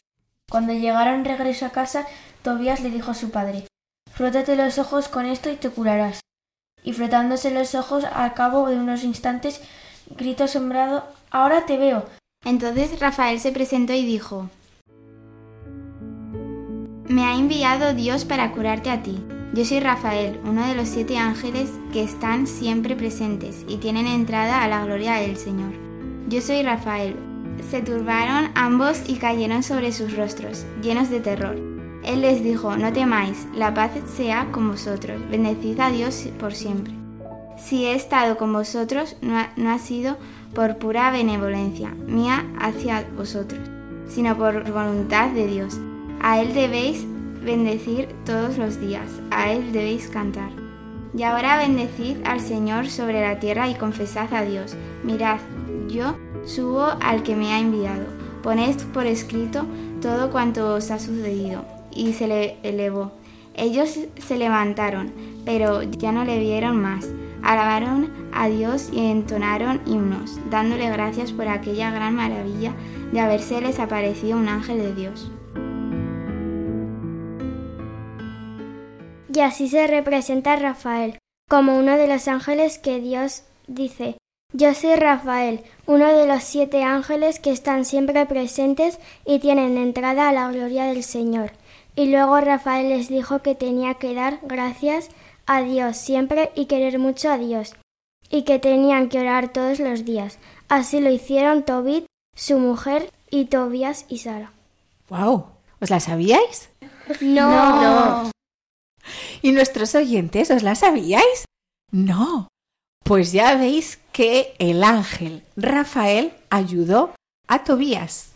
Cuando 0.50 0.74
llegaron 0.74 1.26
regreso 1.26 1.66
a 1.66 1.70
casa, 1.70 2.08
Tobías 2.42 2.82
le 2.82 2.90
dijo 2.90 3.12
a 3.12 3.16
su 3.16 3.30
padre 3.30 3.68
Frótate 4.12 4.56
los 4.56 4.80
ojos 4.80 5.08
con 5.08 5.26
esto 5.26 5.50
y 5.50 5.56
te 5.56 5.70
curarás. 5.70 6.22
Y 6.84 6.94
frotándose 6.94 7.52
los 7.52 7.76
ojos, 7.76 8.06
al 8.06 8.34
cabo 8.34 8.68
de 8.70 8.78
unos 8.78 9.04
instantes, 9.04 9.62
gritó 10.10 10.46
asombrado 10.46 11.04
Ahora 11.30 11.66
te 11.66 11.78
veo. 11.78 12.06
Entonces 12.46 13.00
Rafael 13.00 13.40
se 13.40 13.52
presentó 13.52 13.94
y 13.94 14.06
dijo 14.06 14.50
Me 17.08 17.24
ha 17.24 17.36
enviado 17.36 17.94
Dios 17.94 18.26
para 18.26 18.52
curarte 18.52 18.90
a 18.90 19.04
ti. 19.04 19.22
Yo 19.52 19.66
soy 19.66 19.80
Rafael, 19.80 20.40
uno 20.44 20.68
de 20.68 20.76
los 20.76 20.88
siete 20.88 21.18
ángeles 21.18 21.72
que 21.92 22.04
están 22.04 22.46
siempre 22.46 22.96
presentes 22.96 23.66
y 23.68 23.78
tienen 23.78 24.06
entrada 24.06 24.64
a 24.64 24.68
la 24.68 24.86
gloria 24.86 25.16
del 25.16 25.38
Señor. 25.38 25.72
Yo 26.28 26.40
soy 26.40 26.62
Rafael. 26.62 27.16
Se 27.72 27.82
turbaron 27.82 28.52
ambos 28.54 29.02
y 29.08 29.16
cayeron 29.16 29.64
sobre 29.64 29.92
sus 29.92 30.16
rostros, 30.16 30.66
llenos 30.84 31.10
de 31.10 31.20
terror. 31.20 31.56
Él 32.06 32.22
les 32.22 32.44
dijo, 32.44 32.78
no 32.78 32.94
temáis, 32.94 33.48
la 33.56 33.74
paz 33.74 33.92
sea 34.16 34.52
con 34.52 34.70
vosotros, 34.70 35.20
bendecid 35.32 35.80
a 35.80 35.90
Dios 35.90 36.30
por 36.40 36.54
siempre. 36.54 36.94
Si 37.58 37.86
he 37.86 37.96
estado 37.96 38.38
con 38.38 38.54
vosotros, 38.54 39.18
no 39.22 39.36
ha, 39.36 39.50
no 39.58 39.72
ha 39.72 39.80
sido 39.80 40.18
por 40.54 40.78
pura 40.78 41.10
benevolencia 41.10 41.90
mía 42.06 42.46
hacia 42.60 43.04
vosotros, 43.18 43.68
sino 44.08 44.38
por 44.38 44.72
voluntad 44.72 45.30
de 45.30 45.48
Dios. 45.48 45.80
A 46.22 46.40
Él 46.40 46.54
debéis 46.54 47.06
bendecir 47.50 48.10
todos 48.26 48.60
los 48.60 48.80
días, 48.80 49.10
a 49.32 49.52
Él 49.52 49.72
debéis 49.72 50.08
cantar. 50.08 50.52
Y 51.18 51.24
ahora 51.24 51.58
bendecid 51.58 52.18
al 52.24 52.40
Señor 52.40 52.88
sobre 52.90 53.22
la 53.22 53.40
tierra 53.40 53.68
y 53.68 53.74
confesad 53.74 54.32
a 54.36 54.44
Dios. 54.44 54.76
Mirad, 55.04 55.40
yo 55.88 56.16
subo 56.46 56.84
al 57.02 57.24
que 57.24 57.36
me 57.36 57.52
ha 57.52 57.60
enviado. 57.60 58.06
Poned 58.44 58.76
por 58.94 59.08
escrito 59.08 59.66
todo 60.00 60.30
cuanto 60.30 60.76
os 60.76 60.92
ha 60.92 61.00
sucedido. 61.00 61.66
Y 61.92 62.14
se 62.14 62.28
le 62.28 62.58
elevó. 62.62 63.14
Ellos 63.56 63.98
se 64.18 64.38
levantaron, 64.38 65.12
pero 65.44 65.82
ya 65.82 66.12
no 66.12 66.26
le 66.26 66.38
vieron 66.38 66.80
más. 66.80 67.10
Alabaron 67.42 68.12
a 68.32 68.48
Dios 68.48 68.90
y 68.94 69.08
entonaron 69.08 69.82
himnos, 69.88 70.40
dándole 70.52 70.88
gracias 70.92 71.32
por 71.32 71.48
aquella 71.48 71.90
gran 71.90 72.16
maravilla 72.16 72.74
de 73.12 73.20
habérseles 73.20 73.80
aparecido 73.80 74.38
un 74.38 74.50
ángel 74.50 74.78
de 74.78 74.94
Dios. 74.94 75.32
Y 79.40 79.42
así 79.42 79.70
se 79.70 79.88
representa 79.88 80.52
a 80.52 80.56
Rafael, 80.58 81.18
como 81.50 81.78
uno 81.78 81.96
de 81.96 82.10
los 82.10 82.28
ángeles 82.28 82.78
que 82.78 83.00
Dios 83.00 83.44
dice, 83.68 84.18
yo 84.52 84.74
soy 84.74 84.96
Rafael, 84.96 85.62
uno 85.86 86.08
de 86.08 86.28
los 86.28 86.44
siete 86.44 86.84
ángeles 86.84 87.40
que 87.40 87.52
están 87.52 87.86
siempre 87.86 88.26
presentes 88.26 89.00
y 89.26 89.40
tienen 89.40 89.78
entrada 89.78 90.28
a 90.28 90.34
la 90.34 90.52
gloria 90.52 90.88
del 90.88 91.04
Señor. 91.04 91.54
Y 91.96 92.08
luego 92.08 92.42
Rafael 92.42 92.90
les 92.90 93.08
dijo 93.08 93.42
que 93.42 93.56
tenía 93.56 93.94
que 93.94 94.14
dar 94.14 94.40
gracias 94.42 95.08
a 95.46 95.62
Dios 95.62 95.96
siempre 95.96 96.52
y 96.54 96.66
querer 96.66 97.00
mucho 97.00 97.32
a 97.32 97.38
Dios, 97.38 97.78
y 98.30 98.42
que 98.42 98.60
tenían 98.60 99.08
que 99.08 99.22
orar 99.22 99.54
todos 99.54 99.80
los 99.80 100.04
días. 100.04 100.38
Así 100.68 101.00
lo 101.00 101.10
hicieron 101.10 101.64
Tobit, 101.64 102.04
su 102.36 102.60
mujer, 102.60 103.10
y 103.32 103.46
Tobías 103.46 104.06
y 104.10 104.18
Sara. 104.18 104.52
¡Wow! 105.08 105.46
¿Os 105.80 105.90
la 105.90 106.02
sabíais? 106.02 106.70
No. 107.22 107.50
No. 107.82 108.32
¿Y 109.42 109.52
nuestros 109.52 109.96
oyentes 109.96 110.52
os 110.52 110.64
la 110.64 110.76
sabíais? 110.76 111.46
No. 111.92 112.48
Pues 113.04 113.32
ya 113.32 113.56
veis 113.56 114.00
que 114.12 114.54
el 114.60 114.84
ángel 114.84 115.44
Rafael 115.56 116.34
ayudó 116.50 117.14
a 117.48 117.64
Tobías. 117.64 118.34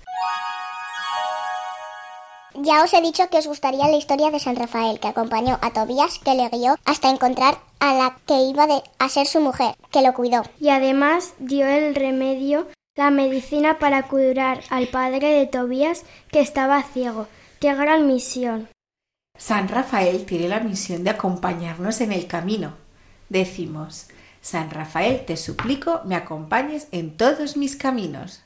Ya 2.56 2.84
os 2.84 2.94
he 2.94 3.02
dicho 3.02 3.28
que 3.30 3.38
os 3.40 3.48
gustaría 3.48 3.88
la 3.88 3.98
historia 3.98 4.30
de 4.30 4.40
San 4.40 4.56
Rafael, 4.56 5.00
que 5.00 5.08
acompañó 5.08 5.58
a 5.62 5.72
Tobías, 5.72 6.20
que 6.20 6.36
le 6.36 6.50
guió 6.50 6.76
hasta 6.86 7.10
encontrar 7.10 7.58
a 7.80 7.94
la 7.96 8.18
que 8.28 8.42
iba 8.44 8.68
de- 8.68 8.84
a 9.00 9.10
ser 9.10 9.26
su 9.28 9.42
mujer, 9.42 9.76
que 9.92 10.02
lo 10.02 10.14
cuidó. 10.14 10.44
Y 10.60 10.70
además 10.70 11.34
dio 11.40 11.68
el 11.68 11.96
remedio, 11.96 12.68
la 12.96 13.10
medicina 13.10 13.80
para 13.80 14.08
curar 14.08 14.62
al 14.70 14.88
padre 14.88 15.30
de 15.34 15.48
Tobías 15.48 16.04
que 16.32 16.42
estaba 16.42 16.84
ciego. 16.84 17.28
¡Qué 17.60 17.74
gran 17.74 18.06
misión! 18.08 18.70
San 19.38 19.68
Rafael 19.68 20.26
tiene 20.26 20.48
la 20.48 20.60
misión 20.60 21.04
de 21.04 21.10
acompañarnos 21.10 22.02
en 22.02 22.12
el 22.12 22.28
camino. 22.28 22.76
Decimos, 23.30 24.08
San 24.42 24.70
Rafael, 24.70 25.26
te 25.26 25.38
suplico, 25.38 26.02
me 26.06 26.16
acompañes 26.16 26.88
en 26.92 27.18
todos 27.18 27.58
mis 27.58 27.76
caminos. 27.76 28.44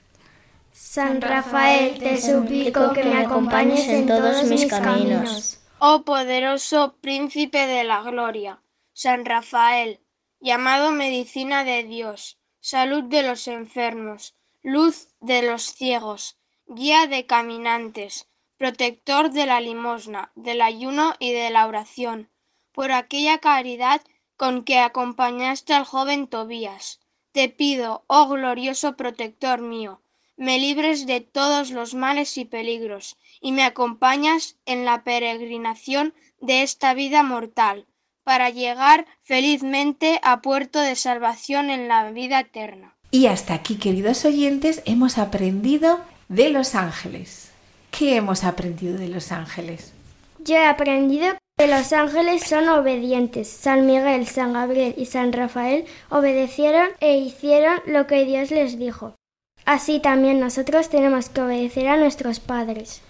San 0.71 1.21
Rafael, 1.21 1.99
te 1.99 2.21
suplico 2.21 2.93
que 2.93 3.03
me 3.03 3.17
acompañes 3.17 3.87
en 3.87 4.07
todos 4.07 4.43
mis 4.45 4.65
caminos. 4.65 5.59
Oh 5.79 6.03
poderoso 6.03 6.95
príncipe 7.01 7.67
de 7.67 7.83
la 7.83 8.01
gloria, 8.01 8.61
San 8.93 9.25
Rafael, 9.25 9.99
llamado 10.39 10.91
medicina 10.91 11.63
de 11.63 11.83
Dios, 11.83 12.39
salud 12.59 13.03
de 13.03 13.23
los 13.23 13.47
enfermos, 13.47 14.35
luz 14.63 15.09
de 15.19 15.43
los 15.43 15.63
ciegos, 15.63 16.37
guía 16.67 17.07
de 17.07 17.25
caminantes, 17.25 18.27
protector 18.57 19.31
de 19.31 19.45
la 19.45 19.61
limosna, 19.61 20.31
del 20.35 20.61
ayuno 20.61 21.15
y 21.19 21.31
de 21.31 21.49
la 21.49 21.67
oración, 21.67 22.29
por 22.71 22.91
aquella 22.91 23.37
caridad 23.37 24.01
con 24.35 24.63
que 24.63 24.79
acompañaste 24.79 25.73
al 25.73 25.85
joven 25.85 26.27
Tobías. 26.27 26.99
Te 27.31 27.49
pido, 27.49 28.03
oh 28.07 28.27
glorioso 28.27 28.95
protector 28.95 29.61
mío, 29.61 30.01
me 30.37 30.59
libres 30.59 31.05
de 31.07 31.21
todos 31.21 31.71
los 31.71 31.93
males 31.93 32.37
y 32.37 32.45
peligros, 32.45 33.17
y 33.41 33.51
me 33.51 33.63
acompañas 33.63 34.57
en 34.65 34.85
la 34.85 35.03
peregrinación 35.03 36.13
de 36.39 36.61
esta 36.63 36.93
vida 36.93 37.23
mortal, 37.23 37.87
para 38.23 38.49
llegar 38.49 39.05
felizmente 39.23 40.19
a 40.21 40.41
puerto 40.41 40.79
de 40.79 40.95
salvación 40.95 41.69
en 41.69 41.87
la 41.87 42.11
vida 42.11 42.41
eterna. 42.41 42.95
Y 43.09 43.27
hasta 43.27 43.53
aquí, 43.53 43.77
queridos 43.77 44.25
oyentes, 44.25 44.81
hemos 44.85 45.17
aprendido 45.17 46.01
de 46.27 46.49
los 46.49 46.75
ángeles. 46.75 47.46
¿Qué 47.97 48.15
hemos 48.15 48.43
aprendido 48.43 48.95
de 48.95 49.07
los 49.07 49.31
ángeles? 49.31 49.91
Yo 50.37 50.53
he 50.53 50.67
aprendido 50.67 51.35
que 51.57 51.65
los 51.65 51.91
ángeles 51.93 52.43
son 52.43 52.69
obedientes. 52.69 53.47
San 53.47 53.87
Miguel, 53.87 54.27
San 54.27 54.53
Gabriel 54.53 54.93
y 54.95 55.07
San 55.07 55.33
Rafael 55.33 55.85
obedecieron 56.09 56.89
e 56.99 57.17
hicieron 57.17 57.79
lo 57.87 58.05
que 58.05 58.23
Dios 58.25 58.51
les 58.51 58.77
dijo. 58.77 59.15
Así 59.65 59.99
también 59.99 60.39
nosotros 60.39 60.89
tenemos 60.89 61.29
que 61.29 61.41
obedecer 61.41 61.87
a 61.87 61.97
nuestros 61.97 62.39
padres. 62.39 63.01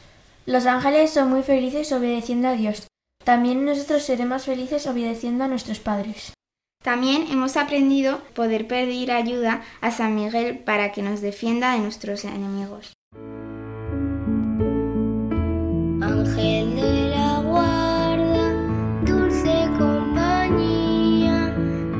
Los 0.46 0.66
ángeles 0.66 1.12
son 1.12 1.32
muy 1.32 1.44
felices 1.44 1.92
obedeciendo 1.92 2.48
a 2.48 2.54
Dios. 2.54 2.88
También 3.26 3.66
nosotros 3.66 4.04
seremos 4.04 4.46
felices 4.46 4.88
obedeciendo 4.88 5.44
a 5.44 5.50
nuestros 5.50 5.80
padres. 5.80 6.32
También 6.82 7.28
hemos 7.30 7.58
aprendido 7.58 8.22
poder 8.34 8.68
pedir 8.68 9.12
ayuda 9.12 9.64
a 9.82 9.92
San 9.92 10.16
Miguel 10.16 10.60
para 10.60 10.94
que 10.94 11.02
nos 11.02 11.20
defienda 11.20 11.74
de 11.74 11.80
nuestros 11.80 12.24
enemigos. 12.24 12.94
Ángel 16.00 16.76
de 16.76 17.10
la 17.10 17.40
guarda, 17.40 18.54
dulce 19.04 19.68
compañía, 19.80 21.50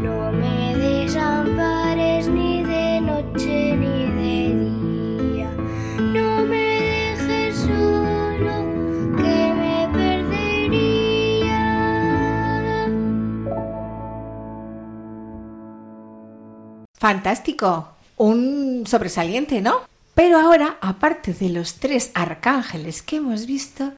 no 0.04 0.32
me 0.32 0.76
desampares 0.76 2.28
ni 2.28 2.64
de 2.64 3.02
noche 3.02 3.76
ni 3.76 4.06
de 4.20 4.56
día, 5.34 5.50
no 6.00 6.46
me 6.46 6.58
dejes 6.58 7.56
solo, 7.56 8.56
que 9.18 9.54
me 9.56 9.90
perdería. 9.92 11.60
Fantástico, 16.94 17.90
un 18.18 18.84
sobresaliente, 18.86 19.60
¿no? 19.60 19.82
Pero 20.18 20.40
ahora, 20.40 20.80
aparte 20.82 21.32
de 21.32 21.50
los 21.50 21.76
tres 21.76 22.10
arcángeles 22.16 23.04
que 23.04 23.18
hemos 23.18 23.46
visto, 23.46 23.94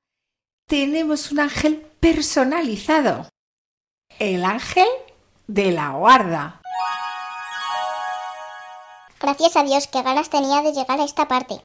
tenemos 0.67 1.31
un 1.31 1.39
ángel 1.39 1.77
personalizado. 2.01 3.29
El 4.19 4.43
ángel 4.43 4.89
de 5.47 5.71
la 5.71 5.91
guarda. 5.91 6.59
Gracias 9.21 9.55
a 9.55 9.63
Dios, 9.63 9.87
qué 9.87 10.01
ganas 10.01 10.29
tenía 10.29 10.61
de 10.61 10.73
llegar 10.73 10.99
a 10.99 11.05
esta 11.05 11.29
parte. 11.29 11.61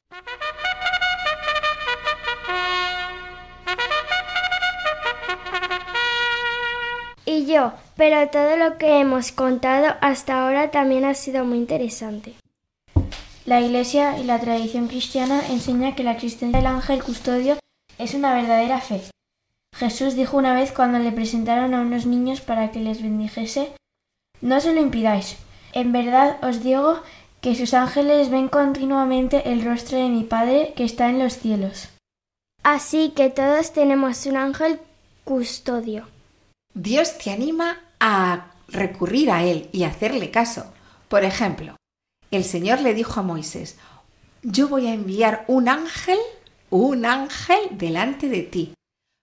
Y 7.25 7.45
yo, 7.45 7.73
pero 7.97 8.29
todo 8.29 8.55
lo 8.55 8.77
que 8.77 9.01
hemos 9.01 9.33
contado 9.33 9.97
hasta 9.99 10.45
ahora 10.45 10.71
también 10.71 11.03
ha 11.03 11.13
sido 11.13 11.43
muy 11.43 11.57
interesante. 11.57 12.35
La 13.45 13.61
Iglesia 13.61 14.17
y 14.17 14.23
la 14.23 14.39
tradición 14.39 14.87
cristiana 14.87 15.39
enseña 15.49 15.93
que 15.93 16.03
la 16.03 16.13
existencia 16.13 16.57
del 16.57 16.65
ángel 16.65 17.03
custodio 17.03 17.59
es 17.99 18.15
una 18.15 18.33
verdadera 18.33 18.81
fe. 18.81 19.01
Jesús 19.77 20.15
dijo 20.15 20.37
una 20.37 20.55
vez 20.55 20.71
cuando 20.71 20.97
le 20.97 21.11
presentaron 21.11 21.75
a 21.75 21.81
unos 21.81 22.07
niños 22.07 22.41
para 22.41 22.71
que 22.71 22.79
les 22.79 23.03
bendijese, 23.03 23.73
No 24.41 24.59
se 24.61 24.73
lo 24.73 24.81
impidáis. 24.81 25.37
En 25.73 25.91
verdad 25.91 26.43
os 26.43 26.63
digo 26.63 27.01
que 27.39 27.53
sus 27.53 27.75
ángeles 27.75 28.31
ven 28.31 28.47
continuamente 28.47 29.51
el 29.51 29.63
rostro 29.63 29.99
de 29.99 30.09
mi 30.09 30.23
Padre 30.23 30.73
que 30.75 30.83
está 30.83 31.09
en 31.09 31.19
los 31.19 31.37
cielos. 31.37 31.89
Así 32.63 33.09
que 33.09 33.29
todos 33.29 33.73
tenemos 33.73 34.25
un 34.25 34.37
ángel 34.37 34.79
custodio. 35.23 36.07
Dios 36.73 37.19
te 37.19 37.29
anima 37.29 37.79
a 37.99 38.47
recurrir 38.67 39.29
a 39.29 39.43
Él 39.43 39.69
y 39.71 39.83
hacerle 39.83 40.31
caso. 40.31 40.73
Por 41.09 41.23
ejemplo, 41.23 41.75
el 42.35 42.43
Señor 42.43 42.81
le 42.81 42.93
dijo 42.93 43.19
a 43.19 43.23
Moisés, 43.23 43.77
yo 44.43 44.67
voy 44.67 44.87
a 44.87 44.93
enviar 44.93 45.45
un 45.47 45.69
ángel, 45.69 46.19
un 46.69 47.05
ángel 47.05 47.59
delante 47.71 48.29
de 48.29 48.41
ti, 48.43 48.73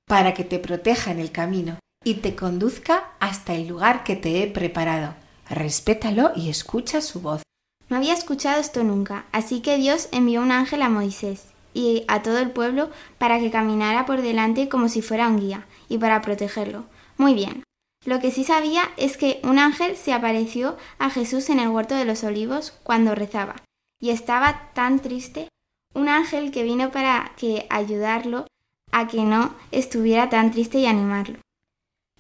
para 0.07 0.35
que 0.35 0.45
te 0.45 0.59
proteja 0.59 1.11
en 1.11 1.21
el 1.21 1.31
camino 1.31 1.79
y 2.05 2.15
te 2.15 2.35
conduzca 2.35 3.13
hasta 3.21 3.55
el 3.55 3.69
lugar 3.69 4.05
que 4.05 4.17
te 4.17 4.43
he 4.43 4.47
preparado. 4.49 5.15
Respétalo 5.49 6.33
y 6.35 6.51
escucha 6.51 7.01
su 7.01 7.21
voz. 7.21 7.43
No 7.89 7.99
había 7.99 8.15
escuchado 8.15 8.61
esto 8.61 8.83
nunca, 8.85 9.27
así 9.33 9.61
que 9.61 9.77
Dios 9.77 10.09
envió 10.13 10.41
un 10.41 10.51
ángel 10.51 10.83
a 10.83 10.89
Moisés 10.89 11.45
y 11.75 12.05
a 12.09 12.23
todo 12.23 12.39
el 12.39 12.51
pueblo 12.51 12.91
para 13.19 13.39
que 13.39 13.51
caminara 13.51 14.07
por 14.07 14.23
delante 14.23 14.69
como 14.69 14.89
si 14.89 15.03
fuera 15.03 15.29
un 15.29 15.39
guía 15.39 15.67
y 15.89 15.99
para 15.99 16.23
protegerlo. 16.23 16.85
Muy 17.17 17.35
bien. 17.35 17.63
Lo 18.05 18.19
que 18.19 18.33
sí 18.33 18.43
sabía 18.43 18.83
es 18.97 19.17
que 19.17 19.41
un 19.45 19.59
ángel 19.59 19.97
se 19.97 20.13
apareció 20.13 20.77
a 20.99 21.09
Jesús 21.11 21.51
en 21.51 21.61
el 21.61 21.69
huerto 21.69 21.95
de 21.95 22.05
los 22.05 22.25
olivos 22.25 22.73
cuando 22.83 23.15
rezaba, 23.15 23.57
y 24.01 24.11
estaba 24.11 24.71
tan 24.75 24.99
triste, 24.99 25.49
un 25.95 26.09
ángel 26.09 26.51
que 26.51 26.65
vino 26.65 26.91
para 26.91 27.33
que 27.37 27.67
ayudarlo 27.71 28.47
a 28.91 29.07
que 29.07 29.23
no 29.23 29.55
estuviera 29.71 30.29
tan 30.31 30.51
triste 30.51 30.79
y 30.79 30.87
animarlo. 30.87 31.39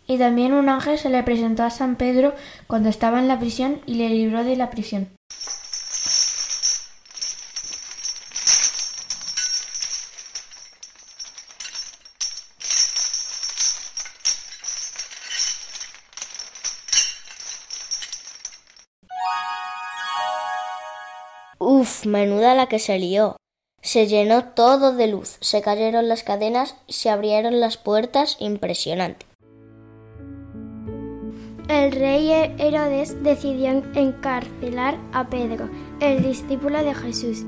Y 0.06 0.18
también 0.18 0.52
un 0.52 0.68
ángel 0.68 0.98
se 0.98 1.10
le 1.10 1.22
presentó 1.22 1.64
a 1.64 1.70
San 1.70 1.96
Pedro 1.96 2.34
cuando 2.66 2.88
estaba 2.88 3.18
en 3.18 3.28
la 3.28 3.38
prisión 3.38 3.80
y 3.86 3.94
le 3.94 4.08
libró 4.08 4.44
de 4.44 4.56
la 4.56 4.70
prisión. 4.70 5.08
Menuda 22.06 22.54
la 22.54 22.66
que 22.66 22.78
se 22.78 22.98
lió. 22.98 23.36
Se 23.80 24.06
llenó 24.06 24.44
todo 24.54 24.94
de 24.94 25.08
luz, 25.08 25.38
se 25.40 25.60
cayeron 25.60 26.08
las 26.08 26.22
cadenas, 26.22 26.76
se 26.88 27.10
abrieron 27.10 27.60
las 27.60 27.76
puertas, 27.76 28.36
impresionante. 28.38 29.26
El 31.68 31.92
rey 31.92 32.30
Herodes 32.58 33.22
decidió 33.22 33.70
encarcelar 33.94 34.98
a 35.12 35.28
Pedro, 35.28 35.70
el 36.00 36.22
discípulo 36.22 36.82
de 36.84 36.94
Jesús. 36.94 37.44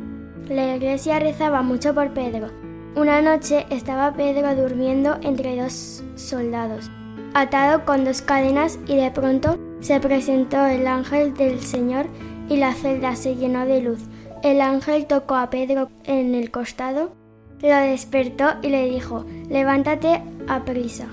La 0.49 0.77
iglesia 0.77 1.19
rezaba 1.19 1.63
mucho 1.63 1.95
por 1.95 2.13
Pedro. 2.15 2.51
Una 2.97 3.21
noche 3.21 3.67
estaba 3.71 4.15
Pedro 4.15 4.55
durmiendo 4.55 5.19
entre 5.23 5.57
dos 5.61 6.03
soldados, 6.15 6.91
atado 7.35 7.85
con 7.85 8.05
dos 8.05 8.23
cadenas 8.23 8.79
y 8.87 8.97
de 8.97 9.11
pronto 9.11 9.59
se 9.81 10.01
presentó 10.01 10.65
el 10.67 10.87
ángel 10.87 11.35
del 11.35 11.61
Señor 11.61 12.07
y 12.49 12.57
la 12.57 12.73
celda 12.73 13.17
se 13.17 13.37
llenó 13.37 13.67
de 13.67 13.83
luz. 13.83 14.01
El 14.45 14.61
ángel 14.61 15.07
tocó 15.07 15.37
a 15.37 15.49
Pedro 15.49 15.89
en 16.05 16.35
el 16.35 16.51
costado, 16.51 17.15
lo 17.63 17.77
despertó 17.77 18.45
y 18.61 18.69
le 18.69 18.91
dijo, 18.91 19.25
levántate 19.49 20.21
a 20.47 20.67
prisa. 20.67 21.07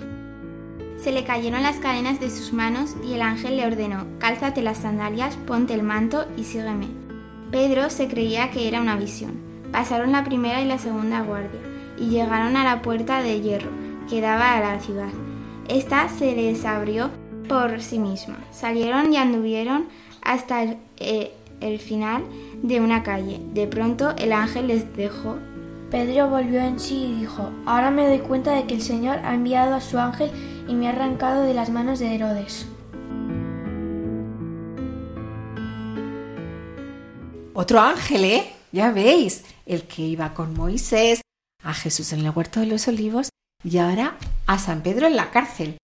Se 0.98 1.14
le 1.14 1.24
cayeron 1.24 1.64
las 1.64 1.78
cadenas 1.78 2.20
de 2.20 2.30
sus 2.30 2.52
manos 2.52 2.98
y 3.08 3.14
el 3.14 3.22
ángel 3.22 3.56
le 3.56 3.66
ordenó, 3.66 4.06
cálzate 4.20 4.62
las 4.62 4.80
sandalias, 4.80 5.38
ponte 5.48 5.74
el 5.74 5.82
manto 5.82 6.26
y 6.36 6.44
sígueme. 6.44 6.88
Pedro 7.52 7.90
se 7.90 8.10
creía 8.10 8.52
que 8.52 8.68
era 8.68 8.82
una 8.82 8.98
visión. 8.98 9.40
Pasaron 9.72 10.12
la 10.12 10.26
primera 10.26 10.60
y 10.60 10.66
la 10.66 10.78
segunda 10.78 11.22
guardia 11.22 11.62
y 11.98 12.10
llegaron 12.10 12.58
a 12.58 12.66
la 12.66 12.82
puerta 12.82 13.24
de 13.24 13.40
hierro 13.40 13.72
que 14.10 14.20
daba 14.20 14.58
a 14.58 14.60
la 14.60 14.82
ciudad. 14.82 15.14
Esta 15.70 16.10
se 16.10 16.36
les 16.36 16.66
abrió 16.66 17.10
por 17.48 17.80
sí 17.80 17.98
misma. 17.98 18.40
Salieron 18.52 19.14
y 19.14 19.16
anduvieron 19.16 19.88
hasta 20.22 20.64
el, 20.64 20.78
eh, 20.98 21.32
el 21.62 21.80
final 21.80 22.24
de 22.62 22.80
una 22.80 23.04
calle. 23.04 23.42
De 23.54 23.68
pronto 23.68 24.16
el 24.18 24.32
ángel 24.32 24.68
les 24.68 24.96
dejó. 24.96 25.38
Pedro 25.90 26.30
volvió 26.30 26.62
en 26.62 26.80
sí 26.80 27.06
y 27.06 27.20
dijo, 27.22 27.52
Ahora 27.66 27.92
me 27.92 28.08
doy 28.08 28.20
cuenta 28.20 28.56
de 28.56 28.66
que 28.66 28.76
el 28.76 28.82
Señor 28.82 29.20
ha 29.24 29.34
enviado 29.34 29.76
a 29.76 29.82
su 29.82 30.00
ángel 30.00 30.32
y 30.68 30.74
me 30.74 30.88
ha 30.88 30.92
arrancado 30.92 31.44
de 31.44 31.54
las 31.54 31.70
manos 31.70 32.00
de 32.00 32.16
Herodes. 32.16 32.68
Otro 37.54 37.82
ángel, 37.82 38.24
¿eh? 38.24 38.54
Ya 38.72 38.92
veis, 38.92 39.44
el 39.66 39.84
que 39.84 40.04
iba 40.04 40.34
con 40.34 40.54
Moisés, 40.54 41.22
a 41.64 41.74
Jesús 41.74 42.14
en 42.14 42.22
el 42.22 42.32
huerto 42.32 42.62
de 42.62 42.66
los 42.66 42.88
olivos 42.88 43.30
y 43.64 43.78
ahora 43.78 44.18
a 44.48 44.58
San 44.58 44.82
Pedro 44.82 45.08
en 45.08 45.16
la 45.16 45.32
cárcel. 45.32 45.78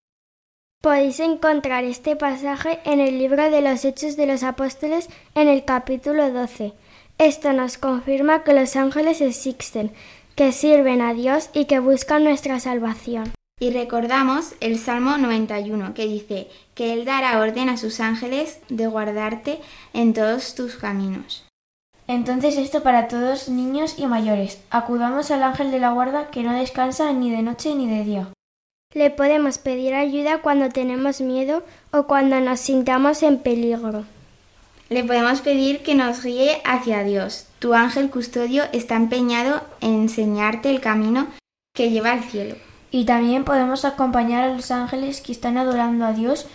Podéis 0.87 1.19
encontrar 1.19 1.83
este 1.83 2.15
pasaje 2.15 2.79
en 2.85 3.01
el 3.01 3.17
libro 3.17 3.51
de 3.51 3.61
los 3.61 3.83
Hechos 3.83 4.15
de 4.15 4.25
los 4.25 4.43
Apóstoles 4.43 5.09
en 5.35 5.49
el 5.49 5.65
capítulo 5.65 6.31
12. 6.31 6.73
Esto 7.17 7.51
nos 7.51 7.77
confirma 7.77 8.43
que 8.43 8.53
los 8.53 8.75
ángeles 8.77 9.19
existen, 9.19 9.91
que 10.35 10.53
sirven 10.53 11.01
a 11.01 11.13
Dios 11.13 11.49
y 11.51 11.65
que 11.65 11.79
buscan 11.79 12.23
nuestra 12.23 12.61
salvación. 12.61 13.33
Y 13.59 13.71
recordamos 13.71 14.53
el 14.61 14.77
Salmo 14.77 15.17
91 15.17 15.93
que 15.93 16.05
dice 16.05 16.47
que 16.73 16.93
Él 16.93 17.03
dará 17.03 17.39
orden 17.41 17.67
a 17.67 17.75
sus 17.75 17.99
ángeles 17.99 18.61
de 18.69 18.87
guardarte 18.87 19.59
en 19.93 20.13
todos 20.13 20.55
tus 20.55 20.75
caminos. 20.75 21.43
Entonces 22.07 22.55
esto 22.55 22.81
para 22.81 23.09
todos 23.09 23.49
niños 23.49 23.95
y 23.97 24.05
mayores. 24.05 24.61
Acudamos 24.69 25.31
al 25.31 25.43
ángel 25.43 25.71
de 25.71 25.79
la 25.79 25.91
guarda 25.91 26.29
que 26.29 26.43
no 26.43 26.53
descansa 26.53 27.11
ni 27.11 27.29
de 27.29 27.41
noche 27.41 27.75
ni 27.75 27.89
de 27.89 28.03
día. 28.05 28.27
Le 28.93 29.09
podemos 29.09 29.57
pedir 29.57 29.93
ayuda 29.93 30.41
cuando 30.41 30.69
tenemos 30.69 31.19
miedo 31.19 31.63
o 31.91 32.03
cuando 32.07 32.39
nos 32.39 32.61
sintamos 32.61 33.21
en 33.21 33.39
peligro. 33.39 34.05
Le 34.89 35.03
podemos 35.03 35.41
pedir 35.41 35.83
que 35.83 35.93
nos 35.93 36.23
guíe 36.23 36.61
hacia 36.63 37.03
Dios. 37.03 37.47
Tu 37.59 37.73
ángel 37.73 38.09
custodio 38.09 38.63
está 38.71 38.95
empeñado 38.95 39.61
en 39.81 40.03
enseñarte 40.03 40.69
el 40.69 40.79
camino 40.79 41.27
que 41.73 41.91
lleva 41.91 42.13
al 42.13 42.23
cielo. 42.23 42.55
Y 42.89 43.03
también 43.03 43.43
podemos 43.43 43.83
acompañar 43.83 44.45
a 44.45 44.53
los 44.53 44.71
ángeles 44.71 45.19
que 45.19 45.33
están 45.33 45.57
adorando 45.57 46.05
a 46.05 46.13
Dios. 46.13 46.47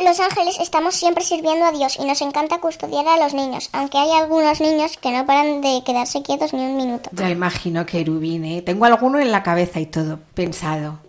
Los 0.00 0.18
ángeles 0.18 0.58
estamos 0.58 0.94
siempre 0.94 1.22
sirviendo 1.22 1.66
a 1.66 1.72
Dios 1.72 1.98
y 2.00 2.06
nos 2.06 2.22
encanta 2.22 2.58
custodiar 2.58 3.06
a 3.06 3.18
los 3.18 3.34
niños, 3.34 3.68
aunque 3.72 3.98
hay 3.98 4.10
algunos 4.12 4.58
niños 4.62 4.96
que 4.96 5.10
no 5.10 5.26
paran 5.26 5.60
de 5.60 5.82
quedarse 5.84 6.22
quietos 6.22 6.54
ni 6.54 6.60
un 6.64 6.78
minuto. 6.78 7.10
Ya 7.12 7.28
imagino 7.28 7.84
que 7.84 8.00
¿eh? 8.00 8.62
Tengo 8.62 8.86
alguno 8.86 9.18
en 9.18 9.30
la 9.30 9.42
cabeza 9.42 9.78
y 9.78 9.84
todo 9.84 10.18
pensado. 10.32 11.00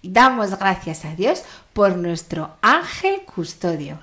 Damos 0.00 0.56
gracias 0.56 1.04
a 1.04 1.16
Dios 1.16 1.42
por 1.72 1.96
nuestro 1.96 2.50
ángel 2.62 3.22
custodio. 3.24 3.98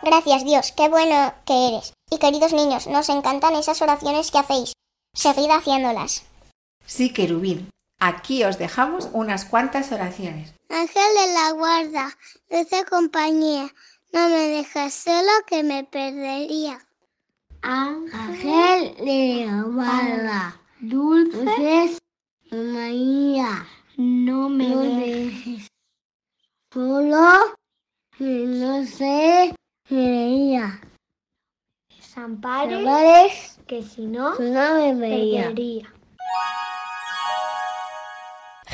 Gracias 0.00 0.44
Dios, 0.44 0.72
qué 0.72 0.88
bueno 0.88 1.34
que 1.44 1.68
eres. 1.68 1.92
Y 2.10 2.16
queridos 2.16 2.54
niños, 2.54 2.86
nos 2.86 3.10
encantan 3.10 3.56
esas 3.56 3.82
oraciones 3.82 4.30
que 4.30 4.38
hacéis. 4.38 4.72
Seguid 5.14 5.50
haciéndolas. 5.50 6.24
Sí, 6.86 7.12
querubín. 7.12 7.68
Aquí 8.00 8.42
os 8.44 8.56
dejamos 8.56 9.10
unas 9.12 9.44
cuantas 9.44 9.92
oraciones. 9.92 10.55
Ángel 10.68 11.14
de 11.14 11.32
la 11.32 11.52
guarda, 11.52 12.18
dulce 12.50 12.84
compañía, 12.86 13.72
no 14.12 14.28
me 14.28 14.48
dejes 14.48 14.94
solo 14.94 15.30
que 15.46 15.62
me 15.62 15.84
perdería. 15.84 16.84
Ángel 17.62 18.96
de 18.96 19.46
la 19.46 19.62
guarda, 19.62 20.60
dulce 20.80 21.98
compañía, 22.50 23.64
no 23.96 24.48
me 24.48 24.76
dejes 24.76 25.68
solo 26.72 27.56
que 28.18 28.24
no 28.24 28.84
sé 28.84 29.54
veía. 29.88 30.80
Desampares, 31.88 33.60
que 33.68 33.82
si 33.82 34.06
no, 34.06 34.34
no 34.40 34.74
me 34.74 34.94
veía. 34.94 35.92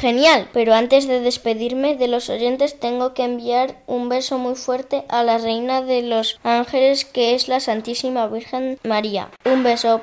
Genial, 0.02 0.48
pero 0.52 0.74
antes 0.74 1.06
de 1.06 1.20
despedirme 1.20 1.94
de 1.94 2.08
los 2.08 2.28
oyentes 2.28 2.80
tengo 2.80 3.14
que 3.14 3.22
enviar 3.22 3.84
un 3.86 4.08
beso 4.08 4.36
muy 4.36 4.56
fuerte 4.56 5.04
a 5.08 5.22
la 5.22 5.38
reina 5.38 5.80
de 5.80 6.02
los 6.02 6.40
ángeles 6.42 7.04
que 7.04 7.36
es 7.36 7.46
la 7.46 7.60
Santísima 7.60 8.26
Virgen 8.26 8.80
María. 8.82 9.30
Un 9.44 9.62
beso. 9.62 10.00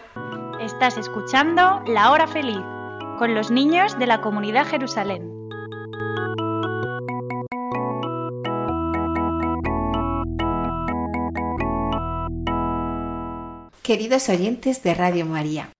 Estás 0.61 0.97
escuchando 0.97 1.83
La 1.85 2.11
Hora 2.11 2.27
Feliz 2.27 2.61
con 3.17 3.35
los 3.35 3.51
niños 3.51 3.99
de 3.99 4.07
la 4.07 4.21
comunidad 4.21 4.67
Jerusalén. 4.67 5.29
Queridos 13.83 14.29
oyentes 14.29 14.81
de 14.81 14.93
Radio 14.93 15.25
María, 15.25 15.71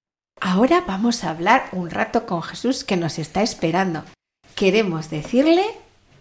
ahora 0.41 0.84
vamos 0.88 1.23
a 1.23 1.30
hablar 1.30 1.69
un 1.71 1.89
rato 1.89 2.25
con 2.25 2.41
Jesús 2.41 2.84
que 2.84 2.97
nos 2.97 3.19
está 3.19 3.41
esperando. 3.41 4.04
Queremos 4.56 5.10
decirle 5.10 5.65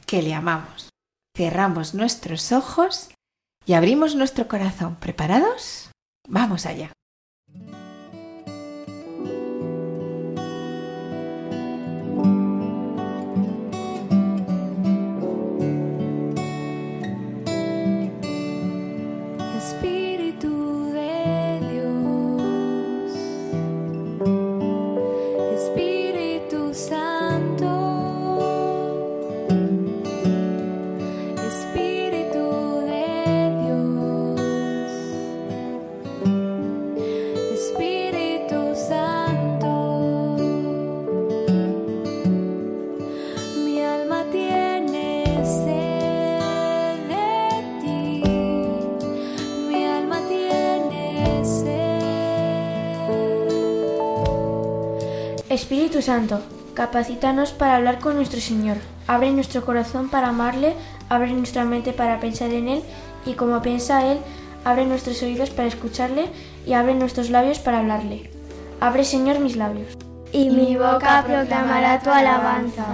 que 0.07 0.22
le 0.22 0.35
amamos. 0.35 0.90
Cerramos 1.37 1.94
nuestros 1.94 2.52
ojos 2.52 3.11
y 3.64 3.74
abrimos 3.74 4.14
nuestro 4.14 4.48
corazón. 4.48 4.96
¿Preparados? 4.96 5.90
Vamos 6.26 6.66
allá. 6.66 6.92
Espíritu 55.98 56.12
Santo, 56.12 56.40
capacítanos 56.74 57.50
para 57.50 57.74
hablar 57.74 57.98
con 57.98 58.14
nuestro 58.14 58.40
Señor. 58.40 58.76
Abre 59.08 59.32
nuestro 59.32 59.64
corazón 59.64 60.08
para 60.11 60.28
amarle, 60.28 60.74
abre 61.08 61.32
nuestra 61.32 61.64
mente 61.64 61.92
para 61.92 62.20
pensar 62.20 62.52
en 62.52 62.68
Él 62.68 62.82
y 63.26 63.32
como 63.32 63.61
piensa 63.62 64.06
Él, 64.06 64.18
abre 64.64 64.87
nuestros 64.87 65.20
oídos 65.24 65.50
para 65.50 65.66
escucharle 65.66 66.26
y 66.64 66.74
abre 66.74 66.94
nuestros 66.94 67.30
labios 67.30 67.58
para 67.58 67.80
hablarle. 67.80 68.30
Abre 68.80 69.02
Señor 69.02 69.40
mis 69.40 69.56
labios. 69.56 69.98
y 70.30 70.50
mi 70.50 70.76
boca 70.76 71.24
proclamará 71.26 71.98
tu 72.00 72.11
alabanza. 72.11 72.84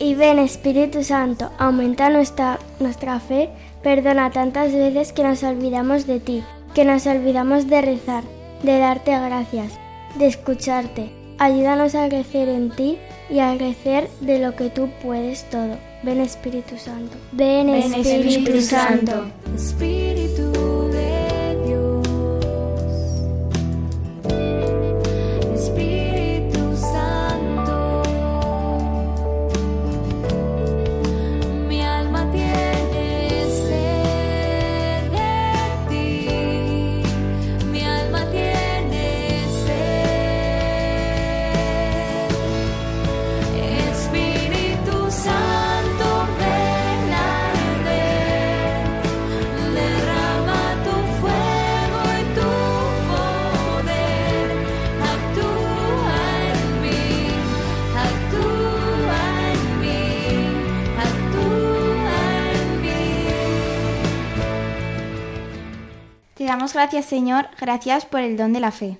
Y 0.00 0.16
ven 0.16 0.40
Espíritu 0.40 1.04
Santo, 1.04 1.52
aumenta 1.58 2.10
nuestra, 2.10 2.58
nuestra 2.80 3.20
fe, 3.20 3.50
perdona 3.84 4.32
tantas 4.32 4.72
veces 4.72 5.12
que 5.12 5.22
nos 5.22 5.44
olvidamos 5.44 6.08
de 6.08 6.18
ti, 6.18 6.42
que 6.74 6.84
nos 6.84 7.06
olvidamos 7.06 7.68
de 7.68 7.82
rezar, 7.82 8.24
de 8.64 8.78
darte 8.78 9.12
gracias, 9.12 9.74
de 10.16 10.26
escucharte. 10.26 11.17
Ayúdanos 11.38 11.94
a 11.94 12.08
crecer 12.08 12.48
en 12.48 12.70
ti 12.70 12.98
y 13.30 13.38
a 13.38 13.56
crecer 13.56 14.08
de 14.20 14.40
lo 14.40 14.56
que 14.56 14.70
tú 14.70 14.90
puedes 15.02 15.48
todo. 15.50 15.76
Ven 16.02 16.20
Espíritu 16.20 16.76
Santo. 16.76 17.16
Ven, 17.32 17.68
Ven, 17.68 17.94
Espíritu 17.94 18.60
Santo. 18.60 19.30
Espíritu 19.54 20.47
damos 66.48 66.72
gracias, 66.72 67.04
Señor, 67.04 67.48
gracias 67.60 68.06
por 68.06 68.20
el 68.20 68.36
don 68.36 68.52
de 68.52 68.60
la 68.60 68.72
fe. 68.72 68.98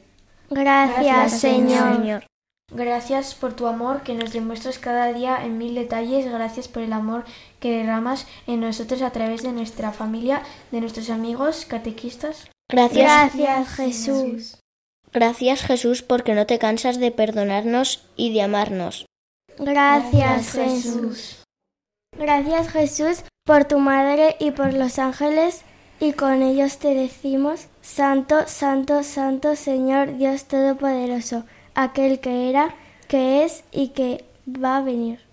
Gracias, 0.50 1.40
Señor. 1.40 2.24
Gracias 2.70 3.34
por 3.34 3.54
tu 3.54 3.66
amor 3.66 4.02
que 4.02 4.14
nos 4.14 4.32
demuestras 4.32 4.78
cada 4.78 5.12
día 5.12 5.42
en 5.42 5.56
mil 5.56 5.74
detalles. 5.74 6.30
Gracias 6.30 6.68
por 6.68 6.82
el 6.82 6.92
amor 6.92 7.24
que 7.60 7.70
derramas 7.70 8.26
en 8.46 8.60
nosotros 8.60 9.00
a 9.02 9.10
través 9.10 9.42
de 9.42 9.52
nuestra 9.52 9.90
familia, 9.90 10.42
de 10.70 10.80
nuestros 10.80 11.08
amigos, 11.08 11.64
catequistas. 11.64 12.48
Gracias. 12.70 13.34
Gracias, 13.34 13.68
Jesús. 13.74 14.58
Gracias 15.12 15.62
Jesús 15.62 16.02
porque 16.02 16.34
no 16.34 16.46
te 16.46 16.58
cansas 16.58 16.98
de 16.98 17.10
perdonarnos 17.10 18.04
y 18.16 18.32
de 18.34 18.42
amarnos. 18.42 19.06
Gracias, 19.58 20.52
Jesús. 20.52 21.44
Gracias, 22.16 22.68
Jesús, 22.68 23.24
por 23.44 23.64
tu 23.64 23.78
madre 23.78 24.36
y 24.38 24.50
por 24.50 24.74
los 24.74 24.98
ángeles, 24.98 25.64
y 26.00 26.12
con 26.12 26.42
ellos 26.42 26.78
te 26.78 26.94
decimos, 26.94 27.66
Santo, 27.82 28.46
Santo, 28.46 29.02
Santo, 29.02 29.56
Señor 29.56 30.16
Dios 30.16 30.44
Todopoderoso, 30.44 31.44
aquel 31.74 32.20
que 32.20 32.48
era, 32.48 32.74
que 33.08 33.44
es 33.44 33.64
y 33.72 33.88
que 33.88 34.24
va 34.46 34.78
a 34.78 34.82
venir. 34.82 35.27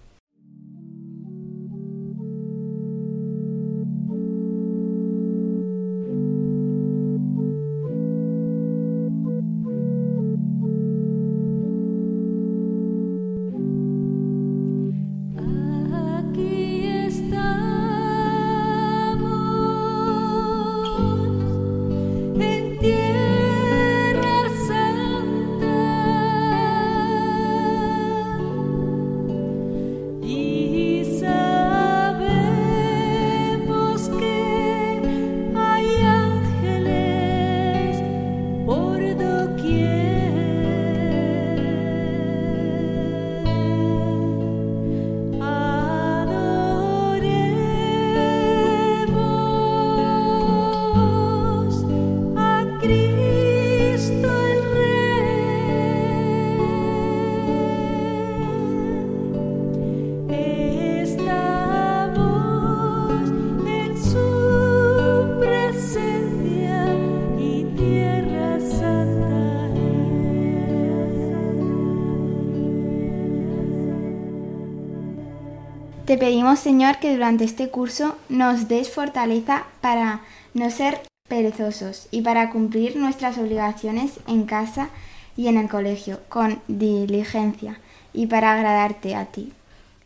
Te 76.15 76.27
pedimos, 76.27 76.59
Señor, 76.59 76.99
que 76.99 77.13
durante 77.13 77.43
este 77.43 77.67
curso 77.67 78.15
nos 78.29 78.69
des 78.69 78.89
fortaleza 78.89 79.65
para 79.81 80.21
no 80.53 80.71
ser 80.71 81.01
perezosos 81.27 82.07
y 82.09 82.21
para 82.21 82.51
cumplir 82.51 82.95
nuestras 82.95 83.37
obligaciones 83.37 84.13
en 84.25 84.45
casa 84.45 84.87
y 85.35 85.49
en 85.49 85.57
el 85.57 85.67
colegio 85.67 86.21
con 86.29 86.61
diligencia 86.69 87.81
y 88.13 88.27
para 88.27 88.53
agradarte 88.53 89.13
a 89.13 89.25
ti. 89.25 89.51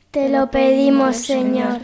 Te 0.09 0.29
lo 0.29 0.49
pedimos, 0.49 1.17
Señor. 1.17 1.81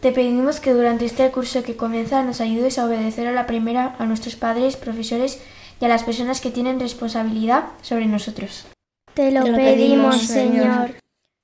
Te 0.00 0.12
pedimos 0.12 0.60
que 0.60 0.74
durante 0.74 1.06
este 1.06 1.30
curso 1.30 1.62
que 1.62 1.74
comienza 1.74 2.22
nos 2.22 2.42
ayudes 2.42 2.78
a 2.78 2.84
obedecer 2.84 3.28
a 3.28 3.32
la 3.32 3.46
primera 3.46 3.96
a 3.98 4.04
nuestros 4.04 4.36
padres, 4.36 4.76
profesores 4.76 5.40
y 5.80 5.86
a 5.86 5.88
las 5.88 6.02
personas 6.02 6.42
que 6.42 6.50
tienen 6.50 6.80
responsabilidad 6.80 7.64
sobre 7.80 8.04
nosotros. 8.04 8.66
Te 9.14 9.30
lo, 9.30 9.42
pedimos, 9.42 10.20
Señor. 10.20 10.96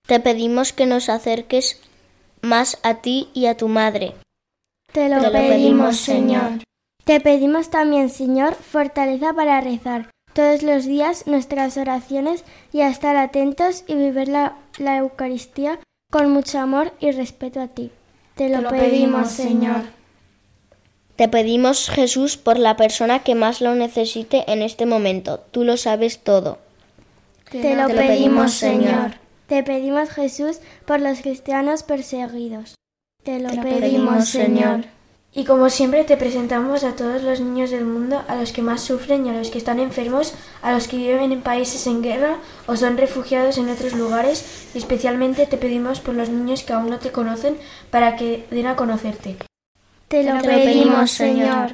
Te 0.06 0.20
pedimos 0.20 0.74
que 0.74 0.84
nos 0.84 1.08
acerques 1.08 1.80
más 2.42 2.78
a 2.82 2.96
ti 2.96 3.28
y 3.34 3.46
a 3.46 3.56
tu 3.56 3.68
madre. 3.68 4.14
Te 4.92 5.08
lo, 5.08 5.20
Te 5.20 5.26
lo 5.26 5.32
pedimos, 5.32 5.48
pedimos, 5.48 5.96
Señor. 5.96 6.50
Te 7.04 7.20
pedimos 7.20 7.70
también, 7.70 8.10
Señor, 8.10 8.54
fortaleza 8.54 9.32
para 9.32 9.60
rezar 9.60 10.10
todos 10.32 10.62
los 10.62 10.84
días 10.84 11.26
nuestras 11.26 11.76
oraciones 11.76 12.44
y 12.72 12.80
a 12.80 12.88
estar 12.88 13.16
atentos 13.16 13.84
y 13.86 13.94
vivir 13.94 14.28
la, 14.28 14.56
la 14.78 14.96
Eucaristía 14.98 15.78
con 16.10 16.30
mucho 16.30 16.58
amor 16.58 16.92
y 17.00 17.10
respeto 17.12 17.60
a 17.60 17.68
ti. 17.68 17.90
Te 18.34 18.48
lo, 18.48 18.68
pedimos, 18.68 19.30
Señor. 19.30 19.82
Te 21.16 21.28
pedimos, 21.28 21.90
Jesús, 21.90 22.36
por 22.36 22.58
la 22.58 22.76
persona 22.76 23.18
que 23.18 23.34
más 23.34 23.60
lo 23.60 23.74
necesite 23.74 24.50
en 24.50 24.62
este 24.62 24.86
momento. 24.86 25.40
Tú 25.50 25.64
lo 25.64 25.76
sabes 25.76 26.20
todo. 26.20 26.58
Te 27.50 27.76
lo 27.76 27.88
pedimos, 27.88 28.52
Señor. 28.52 29.19
Te 29.50 29.64
pedimos, 29.64 30.10
Jesús, 30.10 30.60
por 30.86 31.00
los 31.00 31.22
cristianos 31.22 31.82
perseguidos. 31.82 32.76
Te 33.24 33.40
lo 33.40 33.50
pedimos, 33.60 34.28
Señor. 34.28 34.84
Y 35.34 35.44
como 35.44 35.70
siempre 35.70 36.04
te 36.04 36.16
presentamos 36.16 36.84
a 36.84 36.94
todos 36.94 37.24
los 37.24 37.40
niños 37.40 37.70
del 37.70 37.84
mundo, 37.84 38.22
a 38.28 38.36
los 38.36 38.52
que 38.52 38.62
más 38.62 38.80
sufren 38.80 39.26
y 39.26 39.30
a 39.30 39.32
los 39.32 39.50
que 39.50 39.58
están 39.58 39.80
enfermos, 39.80 40.34
a 40.62 40.70
los 40.70 40.86
que 40.86 40.98
viven 40.98 41.32
en 41.32 41.42
países 41.42 41.88
en 41.88 42.00
guerra 42.00 42.36
o 42.68 42.76
son 42.76 42.96
refugiados 42.96 43.58
en 43.58 43.68
otros 43.68 43.94
lugares, 43.94 44.70
y 44.72 44.78
especialmente 44.78 45.46
te 45.46 45.56
pedimos 45.56 45.98
por 45.98 46.14
los 46.14 46.28
niños 46.28 46.62
que 46.62 46.72
aún 46.72 46.88
no 46.88 47.00
te 47.00 47.10
conocen 47.10 47.56
para 47.90 48.14
que 48.14 48.46
den 48.52 48.68
a 48.68 48.76
conocerte. 48.76 49.36
Te 50.06 50.22
lo 50.22 50.40
pedimos, 50.42 51.10
Señor. 51.10 51.72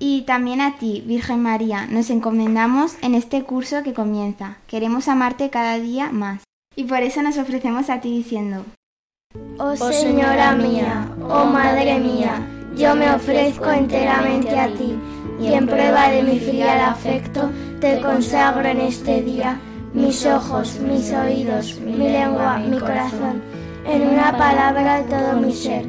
Y 0.00 0.22
también 0.22 0.60
a 0.60 0.78
ti, 0.78 1.04
Virgen 1.06 1.44
María, 1.44 1.86
nos 1.86 2.10
encomendamos 2.10 2.96
en 3.02 3.14
este 3.14 3.44
curso 3.44 3.84
que 3.84 3.94
comienza. 3.94 4.56
Queremos 4.66 5.06
amarte 5.06 5.48
cada 5.48 5.78
día 5.78 6.10
más. 6.10 6.42
Y 6.74 6.84
por 6.84 6.98
eso 6.98 7.22
nos 7.22 7.36
ofrecemos 7.38 7.90
a 7.90 8.00
ti 8.00 8.16
diciendo, 8.16 8.64
Oh 9.58 9.76
Señora 9.76 10.54
mía, 10.54 11.08
oh 11.28 11.44
Madre 11.46 11.98
mía, 11.98 12.40
yo 12.76 12.94
me 12.94 13.10
ofrezco 13.10 13.70
enteramente 13.70 14.58
a 14.58 14.68
ti 14.68 14.94
y 15.40 15.52
en 15.52 15.66
prueba 15.66 16.08
de 16.08 16.22
mi 16.22 16.38
filial 16.38 16.80
afecto 16.80 17.50
te 17.80 18.00
consagro 18.00 18.68
en 18.68 18.80
este 18.80 19.22
día 19.22 19.58
mis 19.92 20.24
ojos, 20.24 20.78
mis 20.80 21.12
oídos, 21.12 21.78
mi 21.80 21.96
lengua, 21.96 22.58
mi 22.58 22.78
corazón, 22.78 23.42
en 23.84 24.08
una 24.08 24.36
palabra 24.36 25.02
todo 25.04 25.40
mi 25.40 25.52
ser, 25.52 25.86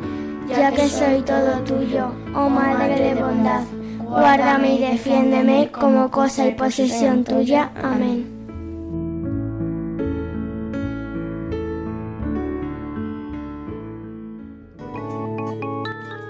ya 0.48 0.72
que 0.72 0.90
soy 0.90 1.22
todo 1.22 1.60
tuyo, 1.60 2.12
oh 2.36 2.50
Madre 2.50 3.00
de 3.00 3.22
bondad. 3.22 3.64
Guárdame 4.00 4.76
y 4.76 4.80
defiéndeme 4.80 5.72
como 5.72 6.12
cosa 6.12 6.46
y 6.46 6.52
posesión 6.54 7.24
tuya. 7.24 7.72
Amén. 7.82 8.33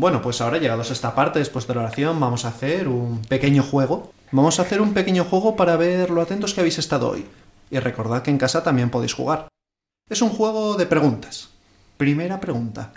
Bueno, 0.00 0.22
pues 0.22 0.40
ahora 0.40 0.56
llegados 0.56 0.88
a 0.88 0.94
esta 0.94 1.14
parte, 1.14 1.40
después 1.40 1.66
de 1.66 1.74
la 1.74 1.82
oración, 1.82 2.18
vamos 2.18 2.46
a 2.46 2.48
hacer 2.48 2.88
un 2.88 3.20
pequeño 3.20 3.62
juego. 3.62 4.14
Vamos 4.32 4.58
a 4.58 4.62
hacer 4.62 4.80
un 4.80 4.94
pequeño 4.94 5.24
juego 5.24 5.56
para 5.56 5.76
ver 5.76 6.08
lo 6.08 6.22
atentos 6.22 6.54
que 6.54 6.60
habéis 6.60 6.78
estado 6.78 7.10
hoy. 7.10 7.26
Y 7.70 7.78
recordad 7.80 8.22
que 8.22 8.30
en 8.30 8.38
casa 8.38 8.62
también 8.62 8.88
podéis 8.88 9.12
jugar. 9.12 9.48
Es 10.08 10.22
un 10.22 10.30
juego 10.30 10.76
de 10.76 10.86
preguntas. 10.86 11.50
Primera 11.98 12.40
pregunta. 12.40 12.94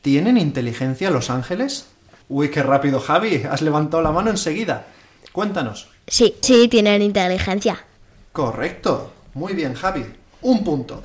¿Tienen 0.00 0.38
inteligencia 0.38 1.10
los 1.10 1.28
ángeles? 1.28 1.88
Uy, 2.30 2.50
qué 2.50 2.62
rápido, 2.62 3.00
Javi. 3.00 3.42
Has 3.44 3.60
levantado 3.60 4.02
la 4.02 4.10
mano 4.10 4.30
enseguida. 4.30 4.86
Cuéntanos. 5.32 5.90
Sí, 6.06 6.36
sí, 6.40 6.68
tienen 6.68 7.02
inteligencia. 7.02 7.84
Correcto. 8.32 9.12
Muy 9.34 9.52
bien, 9.52 9.74
Javi. 9.74 10.06
Un 10.40 10.64
punto. 10.64 11.02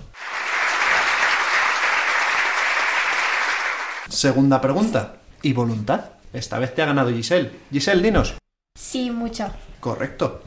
Segunda 4.07 4.61
pregunta. 4.61 5.15
¿Y 5.45 5.53
voluntad? 5.53 6.05
Esta 6.33 6.57
vez 6.57 6.73
te 6.73 6.81
ha 6.81 6.87
ganado 6.87 7.11
Giselle. 7.11 7.51
Giselle, 7.71 8.01
dinos. 8.01 8.33
Sí, 8.75 9.11
mucho. 9.11 9.47
Correcto. 9.79 10.41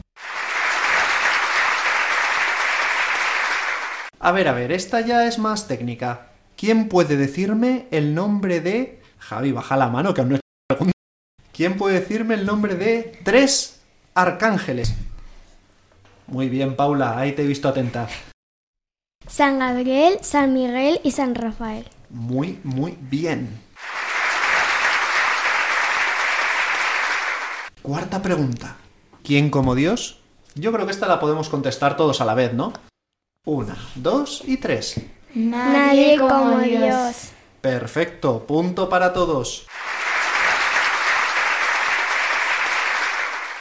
A 4.19 4.31
ver, 4.33 4.49
a 4.49 4.51
ver, 4.51 4.73
esta 4.73 4.99
ya 4.99 5.25
es 5.25 5.39
más 5.39 5.69
técnica. 5.69 6.31
¿Quién 6.57 6.89
puede 6.89 7.15
decirme 7.15 7.87
el 7.91 8.13
nombre 8.13 8.59
de... 8.59 9.01
Javi, 9.19 9.53
baja 9.53 9.77
la 9.77 9.87
mano, 9.87 10.13
que 10.13 10.19
aún 10.19 10.31
no 10.31 10.35
es 10.35 10.41
pregunta. 10.67 10.91
¿Quién 11.53 11.77
puede 11.77 12.01
decirme 12.01 12.33
el 12.33 12.45
nombre 12.45 12.75
de 12.75 13.17
tres 13.23 13.79
arcángeles? 14.15 14.93
Muy 16.27 16.49
bien, 16.49 16.75
Paula, 16.75 17.17
ahí 17.17 17.31
te 17.31 17.43
he 17.43 17.47
visto 17.47 17.69
atenta. 17.69 18.09
San 19.25 19.59
Gabriel, 19.59 20.17
San 20.23 20.53
Miguel 20.53 20.99
y 21.05 21.11
San 21.11 21.35
Rafael. 21.35 21.85
Muy, 22.09 22.59
muy 22.65 22.97
bien. 22.99 23.68
Cuarta 27.81 28.21
pregunta. 28.21 28.75
¿Quién 29.23 29.49
como 29.49 29.73
Dios? 29.73 30.19
Yo 30.55 30.71
creo 30.73 30.85
que 30.85 30.91
esta 30.91 31.07
la 31.07 31.19
podemos 31.19 31.47
contestar 31.47 31.95
todos 31.95 32.19
a 32.19 32.25
la 32.25 32.33
vez, 32.33 32.53
¿no? 32.53 32.73
Una, 33.45 33.77
dos 33.95 34.43
y 34.45 34.57
tres. 34.57 35.01
Nadie 35.33 36.19
como 36.19 36.59
Dios. 36.59 37.29
Perfecto, 37.61 38.45
punto 38.45 38.89
para 38.89 39.13
todos. 39.13 39.65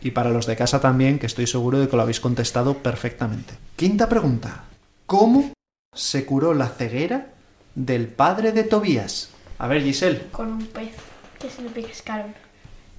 Y 0.00 0.10
para 0.10 0.30
los 0.30 0.46
de 0.46 0.56
casa 0.56 0.80
también, 0.80 1.18
que 1.18 1.26
estoy 1.26 1.46
seguro 1.46 1.78
de 1.78 1.88
que 1.88 1.96
lo 1.96 2.02
habéis 2.02 2.20
contestado 2.20 2.74
perfectamente. 2.74 3.54
Quinta 3.76 4.08
pregunta. 4.08 4.64
¿Cómo 5.06 5.52
se 5.94 6.26
curó 6.26 6.54
la 6.54 6.68
ceguera 6.68 7.34
del 7.74 8.08
padre 8.08 8.52
de 8.52 8.64
Tobías? 8.64 9.30
A 9.58 9.68
ver, 9.68 9.82
Giselle. 9.82 10.28
Con 10.32 10.52
un 10.52 10.66
pez 10.66 10.94
que 11.38 11.50
se 11.50 11.62
le 11.62 11.70
pescaron. 11.70 12.34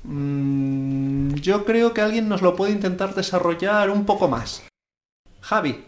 Mm, 0.04 1.36
yo 1.36 1.66
creo 1.66 1.94
que 1.94 2.02
alguien 2.02 2.30
nos 2.30 2.42
lo 2.42 2.56
puede 2.56 2.72
intentar 2.72 3.16
desarrollar 3.16 3.90
un 3.90 4.06
poco 4.06 4.28
más. 4.28 4.64
Javi. 5.42 5.84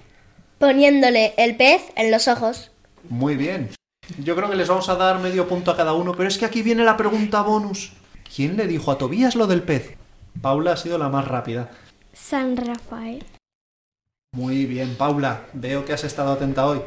Poniéndole 0.60 1.34
el 1.38 1.56
pez 1.56 1.82
en 1.96 2.12
los 2.12 2.28
ojos. 2.28 2.72
Muy 3.10 3.36
bien. 3.36 3.72
Yo 4.20 4.36
creo 4.36 4.50
que 4.50 4.56
les 4.56 4.68
vamos 4.68 4.90
a 4.90 4.96
dar 4.96 5.20
medio 5.20 5.48
punto 5.48 5.72
a 5.72 5.78
cada 5.78 5.94
uno, 5.94 6.14
pero 6.16 6.28
es 6.28 6.38
que 6.38 6.46
aquí 6.46 6.62
viene 6.62 6.84
la 6.84 6.98
pregunta 6.98 7.42
bonus. 7.42 7.94
¿Quién 8.36 8.58
le 8.58 8.68
dijo 8.68 8.92
a 8.92 8.98
Tobías 8.98 9.36
lo 9.36 9.48
del 9.48 9.64
pez? 9.64 9.98
Paula 10.42 10.74
ha 10.74 10.78
sido 10.78 10.98
la 10.98 11.10
más 11.10 11.28
rápida. 11.28 11.72
San 12.14 12.58
Rafael. 12.58 13.26
Muy 14.34 14.66
bien, 14.66 14.96
Paula. 14.96 15.46
Veo 15.54 15.84
que 15.84 15.94
has 15.94 16.04
estado 16.04 16.32
atenta 16.32 16.66
hoy. 16.66 16.82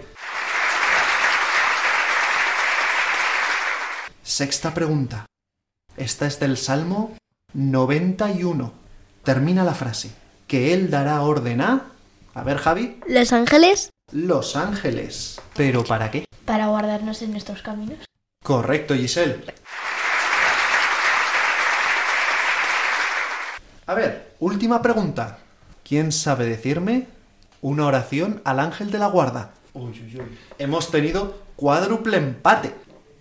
Sexta 4.23 4.73
pregunta. 4.73 5.27
Esta 5.97 6.27
es 6.27 6.41
del 6.41 6.57
Salmo 6.57 7.17
91. 7.53 8.73
Termina 9.23 9.63
la 9.63 9.75
frase. 9.75 10.11
Que 10.49 10.75
Él 10.75 10.91
dará 10.91 11.23
orden 11.23 11.61
a... 11.61 11.87
A 12.35 12.43
ver, 12.43 12.59
Javi. 12.59 13.01
¿Los 13.07 13.33
ángeles? 13.33 13.91
Los 14.11 14.57
ángeles. 14.57 15.41
¿Pero 15.55 15.85
para 15.85 16.11
qué? 16.11 16.25
Para 16.45 16.67
guardarnos 16.67 17.23
en 17.23 17.31
nuestros 17.31 17.63
caminos. 17.63 17.99
Correcto, 18.43 18.95
Giselle. 18.95 19.45
A 23.87 23.95
ver, 23.95 24.35
última 24.41 24.83
pregunta. 24.83 25.39
¿Quién 25.85 26.11
sabe 26.11 26.47
decirme 26.47 27.07
una 27.61 27.87
oración 27.87 28.43
al 28.45 28.59
ángel 28.59 28.91
de 28.91 28.99
la 28.99 29.07
guarda? 29.07 29.53
Uy, 29.75 29.93
uy, 29.93 30.21
uy. 30.21 30.39
Hemos 30.59 30.91
tenido 30.91 31.39
cuádruple 31.55 32.17
empate. 32.17 32.75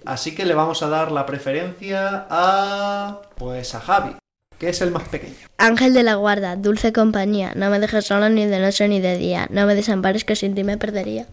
Así 0.05 0.35
que 0.35 0.45
le 0.45 0.53
vamos 0.53 0.83
a 0.83 0.89
dar 0.89 1.11
la 1.11 1.25
preferencia 1.25 2.27
a... 2.29 3.21
Pues 3.35 3.73
a 3.75 3.79
Javi. 3.79 4.15
que 4.59 4.69
es 4.69 4.81
el 4.81 4.91
más 4.91 5.07
pequeño. 5.09 5.35
Ángel 5.57 5.93
de 5.93 6.03
la 6.03 6.15
guarda, 6.15 6.55
dulce 6.55 6.93
compañía, 6.93 7.53
no 7.55 7.69
me 7.69 7.79
dejes 7.79 8.05
solo 8.05 8.29
ni 8.29 8.45
de 8.45 8.59
noche 8.59 8.87
ni 8.87 8.99
de 8.99 9.17
día, 9.17 9.47
no 9.49 9.65
me 9.65 9.75
desampares 9.75 10.25
que 10.25 10.35
sin 10.35 10.55
ti 10.55 10.63
me 10.63 10.77
perdería. 10.77 11.27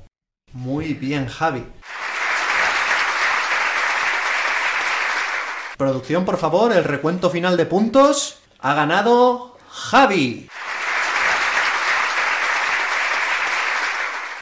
Muy 0.52 0.94
bien, 0.94 1.26
Javi. 1.26 1.64
Producción, 5.76 6.24
por 6.24 6.36
favor, 6.38 6.72
el 6.72 6.84
recuento 6.84 7.30
final 7.30 7.56
de 7.56 7.66
puntos. 7.66 8.38
Ha 8.58 8.74
ganado 8.74 9.56
Javi. 9.70 10.48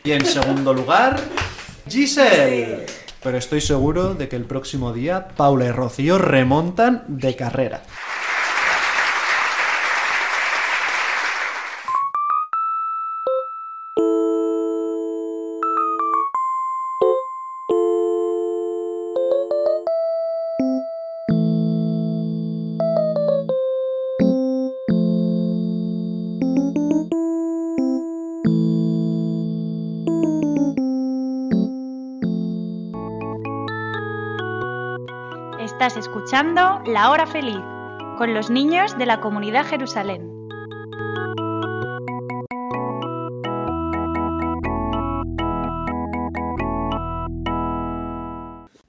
Y 0.02 0.12
en 0.12 0.24
segundo 0.24 0.72
lugar, 0.74 1.20
Giselle. 1.88 2.86
Pero 3.22 3.36
estoy 3.36 3.60
seguro 3.60 4.14
de 4.14 4.28
que 4.28 4.36
el 4.36 4.44
próximo 4.44 4.92
día 4.92 5.28
Paula 5.36 5.66
y 5.66 5.70
Rocío 5.70 6.18
remontan 6.18 7.04
de 7.08 7.36
carrera. 7.36 7.82
Escuchando 36.28 36.82
La 36.84 37.10
Hora 37.10 37.26
Feliz 37.26 37.56
con 38.18 38.34
los 38.34 38.50
niños 38.50 38.98
de 38.98 39.06
la 39.06 39.18
comunidad 39.18 39.64
Jerusalén. 39.64 40.30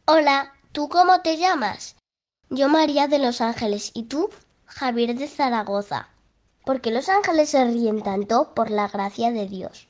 Hola, 0.06 0.52
¿tú 0.74 0.90
cómo 0.90 1.22
te 1.22 1.38
llamas? 1.38 1.96
Yo 2.50 2.68
María 2.68 3.08
de 3.08 3.20
Los 3.20 3.40
Ángeles 3.40 3.92
y 3.94 4.04
tú 4.04 4.30
Javier 4.66 5.16
de 5.16 5.30
Zaragoza. 5.30 6.10
¿Por 6.66 6.82
qué 6.82 6.92
los 6.92 7.08
ángeles 7.08 7.52
se 7.52 7.64
ríen 7.64 8.02
tanto 8.02 8.54
por 8.54 8.70
la 8.70 8.90
gracia 8.90 9.32
de 9.32 9.48
Dios? 9.48 9.88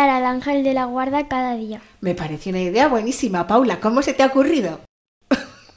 Rezar 0.00 0.10
al 0.10 0.26
ángel 0.26 0.62
de 0.62 0.74
la 0.74 0.84
guarda 0.84 1.28
cada 1.28 1.56
día. 1.56 1.80
Me 2.00 2.14
parece 2.14 2.50
una 2.50 2.60
idea 2.60 2.88
buenísima, 2.88 3.46
Paula. 3.46 3.80
¿Cómo 3.80 4.02
se 4.02 4.14
te 4.14 4.22
ha 4.22 4.26
ocurrido? 4.26 4.80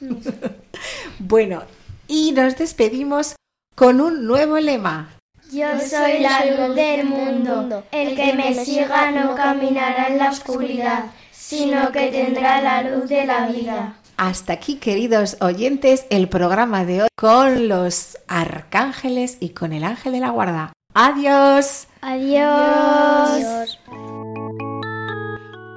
bueno, 1.18 1.62
y 2.08 2.32
nos 2.32 2.56
despedimos 2.56 3.34
con 3.74 4.00
un 4.00 4.26
nuevo 4.26 4.58
lema. 4.58 5.10
Yo 5.52 5.66
soy 5.78 6.20
la 6.20 6.44
luz 6.46 6.74
del 6.74 7.06
mundo. 7.06 7.84
El 7.92 8.16
que 8.16 8.32
me 8.32 8.54
siga 8.54 9.10
no 9.10 9.34
caminará 9.34 10.08
en 10.08 10.18
la 10.18 10.30
oscuridad, 10.30 11.06
sino 11.30 11.92
que 11.92 12.08
tendrá 12.08 12.60
la 12.60 12.82
luz 12.82 13.08
de 13.08 13.26
la 13.26 13.46
vida. 13.46 13.96
Hasta 14.16 14.52
aquí, 14.52 14.76
queridos 14.76 15.36
oyentes, 15.40 16.06
el 16.10 16.28
programa 16.28 16.84
de 16.84 17.02
hoy 17.02 17.08
con 17.16 17.68
los 17.68 18.16
arcángeles 18.28 19.36
y 19.40 19.50
con 19.50 19.72
el 19.72 19.84
ángel 19.84 20.12
de 20.12 20.20
la 20.20 20.30
guarda. 20.30 20.72
Adiós. 20.94 21.88
Adiós. 22.00 23.78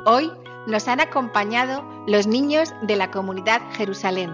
Hoy 0.09 0.31
nos 0.67 0.87
han 0.87 1.01
acompañado 1.01 1.83
los 2.07 2.27
niños 2.27 2.73
de 2.81 2.95
la 2.95 3.11
comunidad 3.11 3.61
Jerusalén. 3.73 4.31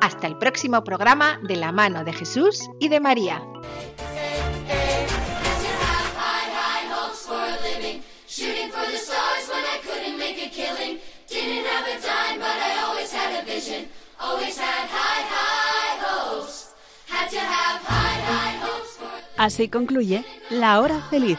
Hasta 0.00 0.26
el 0.26 0.36
próximo 0.36 0.82
programa 0.82 1.38
de 1.44 1.54
la 1.54 1.70
mano 1.70 2.02
de 2.02 2.12
Jesús 2.12 2.68
y 2.80 2.88
de 2.88 2.98
María. 2.98 3.40
Así 19.36 19.68
concluye 19.68 20.24
La 20.50 20.80
Hora 20.80 21.00
Feliz, 21.10 21.38